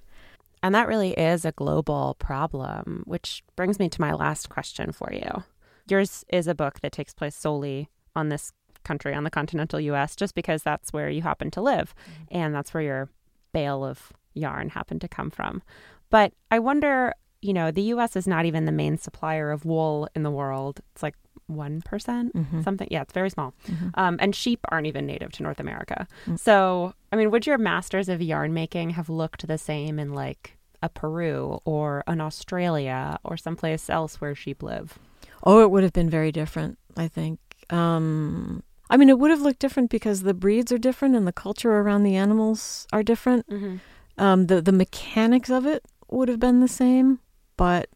And 0.62 0.74
that 0.74 0.88
really 0.88 1.12
is 1.14 1.46
a 1.46 1.52
global 1.52 2.14
problem, 2.18 3.04
which 3.06 3.42
brings 3.56 3.78
me 3.78 3.88
to 3.88 4.00
my 4.02 4.12
last 4.12 4.50
question 4.50 4.92
for 4.92 5.10
you. 5.14 5.44
Yours 5.88 6.26
is 6.28 6.46
a 6.46 6.54
book 6.54 6.80
that 6.80 6.92
takes 6.92 7.14
place 7.14 7.34
solely 7.34 7.88
on 8.14 8.28
this 8.28 8.52
country, 8.86 9.14
on 9.14 9.24
the 9.24 9.30
continental 9.30 9.80
US, 9.80 10.16
just 10.16 10.34
because 10.34 10.62
that's 10.62 10.92
where 10.92 11.10
you 11.10 11.22
happen 11.22 11.50
to 11.52 11.60
live 11.60 11.94
mm-hmm. 12.00 12.38
and 12.38 12.54
that's 12.54 12.72
where 12.72 12.82
your 12.82 13.08
bale 13.52 13.84
of 13.84 14.12
yarn 14.34 14.68
happened 14.70 15.00
to 15.00 15.08
come 15.08 15.30
from. 15.30 15.62
But 16.10 16.32
I 16.50 16.58
wonder, 16.58 17.14
you 17.42 17.52
know, 17.52 17.70
the 17.70 17.82
US 17.94 18.16
is 18.16 18.26
not 18.26 18.44
even 18.44 18.64
the 18.64 18.72
main 18.72 18.98
supplier 18.98 19.50
of 19.50 19.64
wool 19.64 20.08
in 20.14 20.22
the 20.22 20.30
world. 20.30 20.80
It's 20.92 21.02
like 21.02 21.16
1%, 21.50 21.82
mm 21.82 22.48
hmm 22.48 22.60
something. 22.62 22.88
Yeah, 22.90 23.02
it's 23.02 23.12
very 23.12 23.30
small. 23.30 23.54
Mm-hmm. 23.68 23.88
Um, 23.94 24.16
and 24.20 24.34
sheep 24.34 24.60
aren't 24.70 24.86
even 24.86 25.06
native 25.06 25.32
to 25.32 25.42
North 25.42 25.60
America. 25.60 26.06
Mm-hmm. 26.22 26.36
So, 26.36 26.94
I 27.12 27.16
mean, 27.16 27.30
would 27.30 27.46
your 27.46 27.58
masters 27.58 28.08
of 28.08 28.20
yarn 28.20 28.52
making 28.52 28.90
have 28.90 29.08
looked 29.08 29.46
the 29.46 29.58
same 29.58 29.98
in 29.98 30.12
like 30.12 30.56
a 30.82 30.88
Peru 30.88 31.60
or 31.64 32.02
an 32.06 32.20
Australia 32.20 33.18
or 33.24 33.36
someplace 33.36 33.88
else 33.88 34.20
where 34.20 34.34
sheep 34.34 34.62
live? 34.62 34.98
Oh, 35.44 35.62
it 35.62 35.70
would 35.70 35.82
have 35.82 35.92
been 35.92 36.10
very 36.10 36.32
different, 36.32 36.78
I 36.96 37.08
think. 37.08 37.38
Um, 37.70 38.62
I 38.88 38.96
mean, 38.96 39.08
it 39.08 39.18
would 39.18 39.30
have 39.30 39.40
looked 39.40 39.58
different 39.58 39.90
because 39.90 40.22
the 40.22 40.34
breeds 40.34 40.70
are 40.70 40.78
different 40.78 41.16
and 41.16 41.26
the 41.26 41.32
culture 41.32 41.72
around 41.72 42.04
the 42.04 42.16
animals 42.16 42.86
are 42.92 43.02
different. 43.02 43.48
Mm-hmm. 43.48 43.76
Um, 44.18 44.46
the 44.46 44.62
the 44.62 44.72
mechanics 44.72 45.50
of 45.50 45.66
it 45.66 45.84
would 46.08 46.28
have 46.28 46.40
been 46.40 46.60
the 46.60 46.68
same, 46.68 47.20
but 47.56 47.90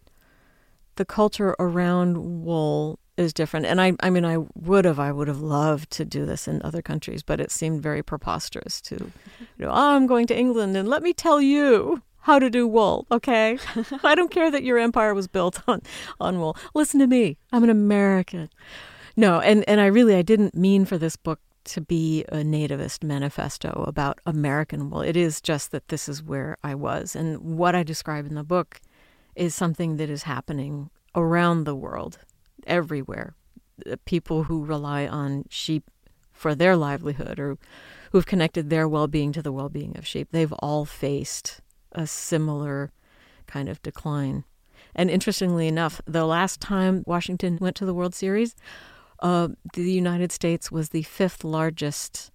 the 0.97 1.05
culture 1.05 1.57
around 1.59 2.45
wool 2.45 2.99
is 3.17 3.33
different. 3.33 3.67
And 3.67 3.81
I, 3.81 3.93
I 4.01 4.11
mean, 4.11 4.25
I 4.25 4.39
would 4.55 4.85
have, 4.85 4.99
I 4.99 5.13
would 5.13 5.29
have 5.29 5.41
loved 5.41 5.91
to 5.93 6.05
do 6.05 6.27
this 6.27 6.49
in 6.49 6.61
other 6.63 6.83
countries, 6.83 7.23
but 7.23 7.41
it 7.41 7.51
seemed 7.51 7.83
very 7.83 8.03
preposterous 8.03 8.81
to, 8.83 8.97
you 9.59 9.65
know, 9.65 9.71
oh, 9.71 9.97
I'm 9.97 10.07
going 10.07 10.27
to 10.29 10.37
England 10.37 10.77
and 10.77 10.89
let 10.89 11.03
me 11.03 11.13
tell 11.13 11.41
you 11.41 12.03
how 12.23 12.39
to 12.39 12.51
do 12.51 12.67
wool. 12.67 13.07
Okay, 13.11 13.59
I 14.03 14.15
don't 14.15 14.31
care 14.31 14.51
that 14.51 14.63
your 14.65 14.79
empire 14.79 15.15
was 15.15 15.29
built 15.29 15.63
on 15.69 15.83
on 16.21 16.39
wool. 16.39 16.57
Listen 16.75 17.01
to 17.01 17.07
me. 17.07 17.39
I'm 17.53 17.65
an 17.65 17.71
American. 17.71 18.51
No, 19.21 19.39
and 19.39 19.69
and 19.69 19.83
I 19.83 19.87
really 19.87 20.15
I 20.15 20.23
didn't 20.23 20.55
mean 20.55 20.87
for 20.87 20.97
this 20.97 21.15
book 21.15 21.41
to 21.65 21.83
be 21.83 22.25
a 22.31 22.37
nativist 22.37 23.05
manifesto 23.05 23.85
about 23.87 24.19
American 24.25 24.89
wool. 24.89 25.03
It 25.03 25.15
is 25.15 25.43
just 25.43 25.73
that 25.73 25.89
this 25.89 26.09
is 26.09 26.23
where 26.23 26.57
I 26.65 26.75
was, 26.75 27.15
and 27.15 27.59
what 27.59 27.75
I 27.75 27.83
describe 27.83 28.25
in 28.25 28.35
the 28.35 28.43
book 28.43 28.81
is 29.37 29.55
something 29.55 29.99
that 29.99 30.09
is 30.09 30.23
happening 30.23 30.89
around 31.15 31.65
the 31.65 31.75
world 31.75 32.17
everywhere. 32.67 33.35
Uh, 33.87 33.97
people 34.07 34.45
who 34.45 34.65
rely 34.65 35.07
on 35.07 35.45
sheep 35.51 35.91
for 36.33 36.55
their 36.55 36.75
livelihood 36.75 37.39
or 37.39 37.59
who've 38.13 38.25
connected 38.25 38.71
their 38.71 38.89
well 38.89 39.07
being 39.07 39.33
to 39.33 39.43
the 39.43 39.53
well 39.53 39.69
being 39.69 39.99
of 39.99 40.07
sheep, 40.07 40.29
they've 40.31 40.55
all 40.61 40.87
faced 40.87 41.61
a 41.93 42.07
similar 42.07 42.91
kind 43.47 43.69
of 43.69 43.83
decline. 43.83 44.45
And 44.95 45.11
interestingly 45.11 45.69
enough, 45.69 46.01
the 46.07 46.25
last 46.25 46.59
time 46.59 47.05
Washington 47.07 47.59
went 47.61 47.77
to 47.77 47.85
the 47.85 47.95
World 47.95 48.15
Series, 48.15 48.57
uh, 49.21 49.49
the 49.75 49.91
United 49.91 50.33
States 50.33 50.71
was 50.71 50.91
the 50.91 51.03
fifth 51.03 51.45
largest 51.45 52.31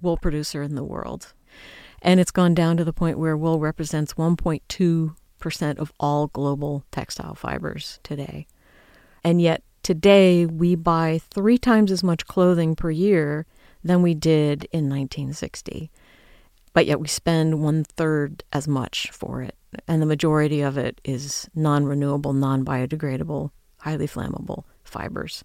wool 0.00 0.16
producer 0.16 0.62
in 0.62 0.74
the 0.74 0.84
world. 0.84 1.32
And 2.02 2.18
it's 2.20 2.30
gone 2.30 2.54
down 2.54 2.76
to 2.78 2.84
the 2.84 2.92
point 2.92 3.18
where 3.18 3.36
wool 3.36 3.58
represents 3.58 4.14
1.2% 4.14 5.78
of 5.78 5.92
all 6.00 6.28
global 6.28 6.84
textile 6.90 7.34
fibers 7.34 8.00
today. 8.02 8.46
And 9.22 9.42
yet, 9.42 9.62
today, 9.82 10.46
we 10.46 10.74
buy 10.74 11.20
three 11.30 11.58
times 11.58 11.92
as 11.92 12.02
much 12.02 12.26
clothing 12.26 12.74
per 12.74 12.90
year 12.90 13.46
than 13.84 14.02
we 14.02 14.14
did 14.14 14.64
in 14.72 14.88
1960. 14.88 15.90
But 16.72 16.86
yet, 16.86 17.00
we 17.00 17.08
spend 17.08 17.62
one 17.62 17.84
third 17.84 18.44
as 18.52 18.66
much 18.66 19.10
for 19.10 19.42
it. 19.42 19.56
And 19.86 20.00
the 20.00 20.06
majority 20.06 20.62
of 20.62 20.78
it 20.78 21.00
is 21.04 21.48
non 21.54 21.84
renewable, 21.84 22.32
non 22.32 22.64
biodegradable, 22.64 23.50
highly 23.78 24.06
flammable 24.06 24.64
fibers. 24.84 25.44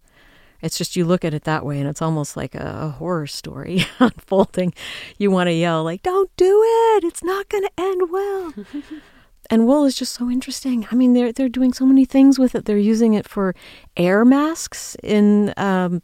It's 0.61 0.77
just 0.77 0.95
you 0.95 1.05
look 1.05 1.25
at 1.25 1.33
it 1.33 1.43
that 1.43 1.65
way, 1.65 1.79
and 1.79 1.87
it's 1.87 2.01
almost 2.01 2.37
like 2.37 2.55
a, 2.55 2.79
a 2.81 2.89
horror 2.89 3.27
story 3.27 3.85
unfolding. 3.99 4.73
You 5.17 5.31
want 5.31 5.47
to 5.47 5.53
yell, 5.53 5.83
like, 5.83 6.03
don't 6.03 6.29
do 6.37 6.61
it! 6.63 7.03
It's 7.03 7.23
not 7.23 7.49
going 7.49 7.63
to 7.63 7.71
end 7.77 8.09
well. 8.11 8.53
and 9.49 9.67
wool 9.67 9.85
is 9.85 9.95
just 9.95 10.13
so 10.13 10.29
interesting. 10.29 10.87
I 10.91 10.95
mean, 10.95 11.13
they're 11.13 11.31
they're 11.31 11.49
doing 11.49 11.73
so 11.73 11.85
many 11.85 12.05
things 12.05 12.39
with 12.39 12.55
it. 12.55 12.65
They're 12.65 12.77
using 12.77 13.13
it 13.13 13.27
for 13.27 13.55
air 13.97 14.25
masks 14.25 14.95
in 15.03 15.53
um, 15.57 16.01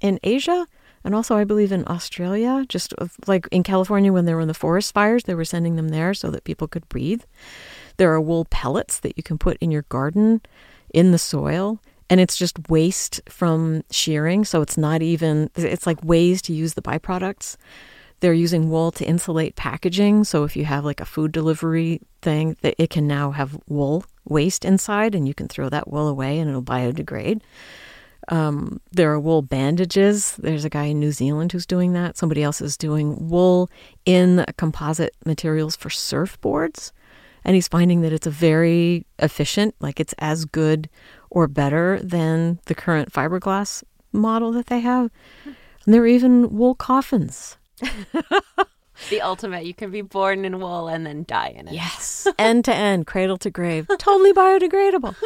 in 0.00 0.18
Asia, 0.22 0.66
and 1.04 1.14
also 1.14 1.36
I 1.36 1.44
believe 1.44 1.72
in 1.72 1.86
Australia. 1.88 2.64
Just 2.68 2.94
like 3.26 3.48
in 3.50 3.62
California 3.62 4.12
when 4.12 4.24
there 4.24 4.36
were 4.36 4.42
in 4.42 4.48
the 4.48 4.54
forest 4.54 4.94
fires, 4.94 5.24
they 5.24 5.34
were 5.34 5.44
sending 5.44 5.76
them 5.76 5.88
there 5.88 6.14
so 6.14 6.30
that 6.30 6.44
people 6.44 6.68
could 6.68 6.88
breathe. 6.88 7.22
There 7.96 8.12
are 8.12 8.20
wool 8.20 8.44
pellets 8.44 9.00
that 9.00 9.16
you 9.16 9.22
can 9.22 9.38
put 9.38 9.56
in 9.58 9.70
your 9.70 9.82
garden, 9.88 10.42
in 10.92 11.12
the 11.12 11.18
soil, 11.18 11.80
and 12.08 12.20
it's 12.20 12.36
just 12.36 12.68
waste 12.68 13.20
from 13.28 13.82
shearing. 13.90 14.44
So 14.44 14.62
it's 14.62 14.78
not 14.78 15.02
even. 15.02 15.50
It's 15.56 15.86
like 15.86 16.02
ways 16.04 16.42
to 16.42 16.52
use 16.52 16.74
the 16.74 16.82
byproducts. 16.82 17.56
They're 18.20 18.32
using 18.32 18.70
wool 18.70 18.90
to 18.92 19.04
insulate 19.04 19.56
packaging. 19.56 20.24
So 20.24 20.44
if 20.44 20.56
you 20.56 20.64
have 20.64 20.84
like 20.84 21.00
a 21.00 21.04
food 21.04 21.32
delivery 21.32 22.00
thing, 22.22 22.56
that 22.62 22.74
it 22.78 22.90
can 22.90 23.06
now 23.06 23.30
have 23.32 23.58
wool 23.68 24.04
waste 24.24 24.64
inside, 24.64 25.14
and 25.14 25.28
you 25.28 25.34
can 25.34 25.48
throw 25.48 25.68
that 25.68 25.88
wool 25.92 26.08
away, 26.08 26.38
and 26.38 26.48
it'll 26.48 26.62
biodegrade. 26.62 27.42
Um, 28.28 28.80
there 28.90 29.12
are 29.12 29.20
wool 29.20 29.42
bandages. 29.42 30.34
There's 30.36 30.64
a 30.64 30.70
guy 30.70 30.84
in 30.84 30.98
New 30.98 31.12
Zealand 31.12 31.52
who's 31.52 31.66
doing 31.66 31.92
that. 31.92 32.16
Somebody 32.16 32.42
else 32.42 32.60
is 32.60 32.76
doing 32.76 33.28
wool 33.28 33.70
in 34.04 34.44
composite 34.56 35.14
materials 35.24 35.76
for 35.76 35.90
surfboards. 35.90 36.90
And 37.44 37.54
he's 37.54 37.68
finding 37.68 38.00
that 38.00 38.12
it's 38.12 38.26
a 38.26 38.30
very 38.30 39.06
efficient, 39.20 39.76
like 39.78 40.00
it's 40.00 40.14
as 40.18 40.44
good 40.44 40.88
or 41.30 41.46
better 41.48 42.00
than 42.02 42.58
the 42.66 42.74
current 42.74 43.12
fiberglass 43.12 43.82
model 44.12 44.52
that 44.52 44.66
they 44.66 44.80
have. 44.80 45.10
And 45.44 45.94
there 45.94 46.02
are 46.02 46.06
even 46.06 46.56
wool 46.56 46.74
coffins 46.74 47.56
the 49.10 49.20
ultimate. 49.20 49.64
You 49.66 49.74
can 49.74 49.90
be 49.90 50.00
born 50.00 50.44
in 50.44 50.58
wool 50.58 50.88
and 50.88 51.06
then 51.06 51.24
die 51.28 51.54
in 51.56 51.68
it. 51.68 51.74
Yes. 51.74 52.26
end 52.38 52.64
to 52.64 52.74
end, 52.74 53.06
cradle 53.06 53.36
to 53.38 53.50
grave. 53.50 53.86
Totally 53.98 54.32
biodegradable. 54.32 55.14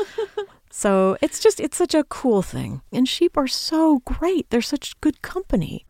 So 0.72 1.16
it's 1.20 1.40
just, 1.40 1.58
it's 1.58 1.76
such 1.76 1.94
a 1.94 2.04
cool 2.04 2.42
thing. 2.42 2.80
And 2.92 3.08
sheep 3.08 3.36
are 3.36 3.48
so 3.48 3.98
great. 4.04 4.48
They're 4.50 4.62
such 4.62 4.98
good 5.00 5.20
company. 5.20 5.84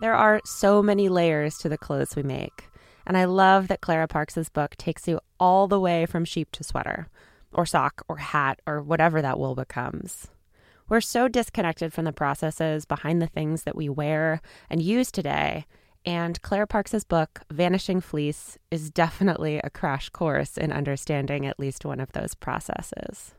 There 0.00 0.14
are 0.14 0.40
so 0.44 0.80
many 0.80 1.08
layers 1.08 1.58
to 1.58 1.68
the 1.68 1.76
clothes 1.76 2.14
we 2.14 2.22
make. 2.22 2.68
And 3.06 3.18
I 3.18 3.24
love 3.24 3.68
that 3.68 3.80
Clara 3.80 4.06
Parkes's 4.06 4.48
book 4.48 4.76
takes 4.76 5.08
you 5.08 5.20
all 5.40 5.66
the 5.66 5.80
way 5.80 6.06
from 6.06 6.24
sheep 6.24 6.52
to 6.52 6.64
sweater, 6.64 7.08
or 7.54 7.66
sock, 7.66 8.02
or 8.08 8.16
hat, 8.16 8.60
or 8.66 8.82
whatever 8.82 9.22
that 9.22 9.38
wool 9.38 9.54
becomes. 9.54 10.28
We're 10.88 11.00
so 11.00 11.28
disconnected 11.28 11.92
from 11.92 12.04
the 12.04 12.12
processes 12.12 12.84
behind 12.84 13.22
the 13.22 13.26
things 13.26 13.62
that 13.62 13.76
we 13.76 13.88
wear 13.88 14.42
and 14.68 14.82
use 14.82 15.10
today. 15.10 15.64
And 16.04 16.40
Clara 16.42 16.66
Parkes's 16.66 17.04
book, 17.04 17.40
Vanishing 17.50 18.02
Fleece, 18.02 18.58
is 18.70 18.90
definitely 18.90 19.58
a 19.58 19.70
crash 19.70 20.10
course 20.10 20.58
in 20.58 20.72
understanding 20.72 21.46
at 21.46 21.58
least 21.58 21.86
one 21.86 22.00
of 22.00 22.12
those 22.12 22.34
processes. 22.34 23.34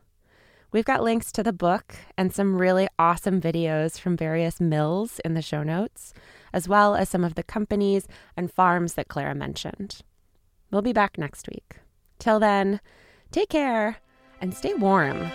We've 0.72 0.84
got 0.84 1.04
links 1.04 1.30
to 1.32 1.44
the 1.44 1.52
book 1.52 1.94
and 2.18 2.34
some 2.34 2.58
really 2.58 2.88
awesome 2.98 3.40
videos 3.40 4.00
from 4.00 4.16
various 4.16 4.60
mills 4.60 5.20
in 5.24 5.34
the 5.34 5.42
show 5.42 5.62
notes, 5.62 6.12
as 6.52 6.68
well 6.68 6.96
as 6.96 7.08
some 7.08 7.22
of 7.22 7.36
the 7.36 7.44
companies 7.44 8.08
and 8.36 8.52
farms 8.52 8.94
that 8.94 9.06
Clara 9.06 9.36
mentioned. 9.36 10.00
We'll 10.72 10.82
be 10.82 10.92
back 10.92 11.16
next 11.16 11.48
week. 11.48 11.76
Till 12.18 12.40
then, 12.40 12.80
take 13.30 13.50
care 13.50 13.98
and 14.40 14.54
stay 14.54 14.74
warm. 14.74 15.30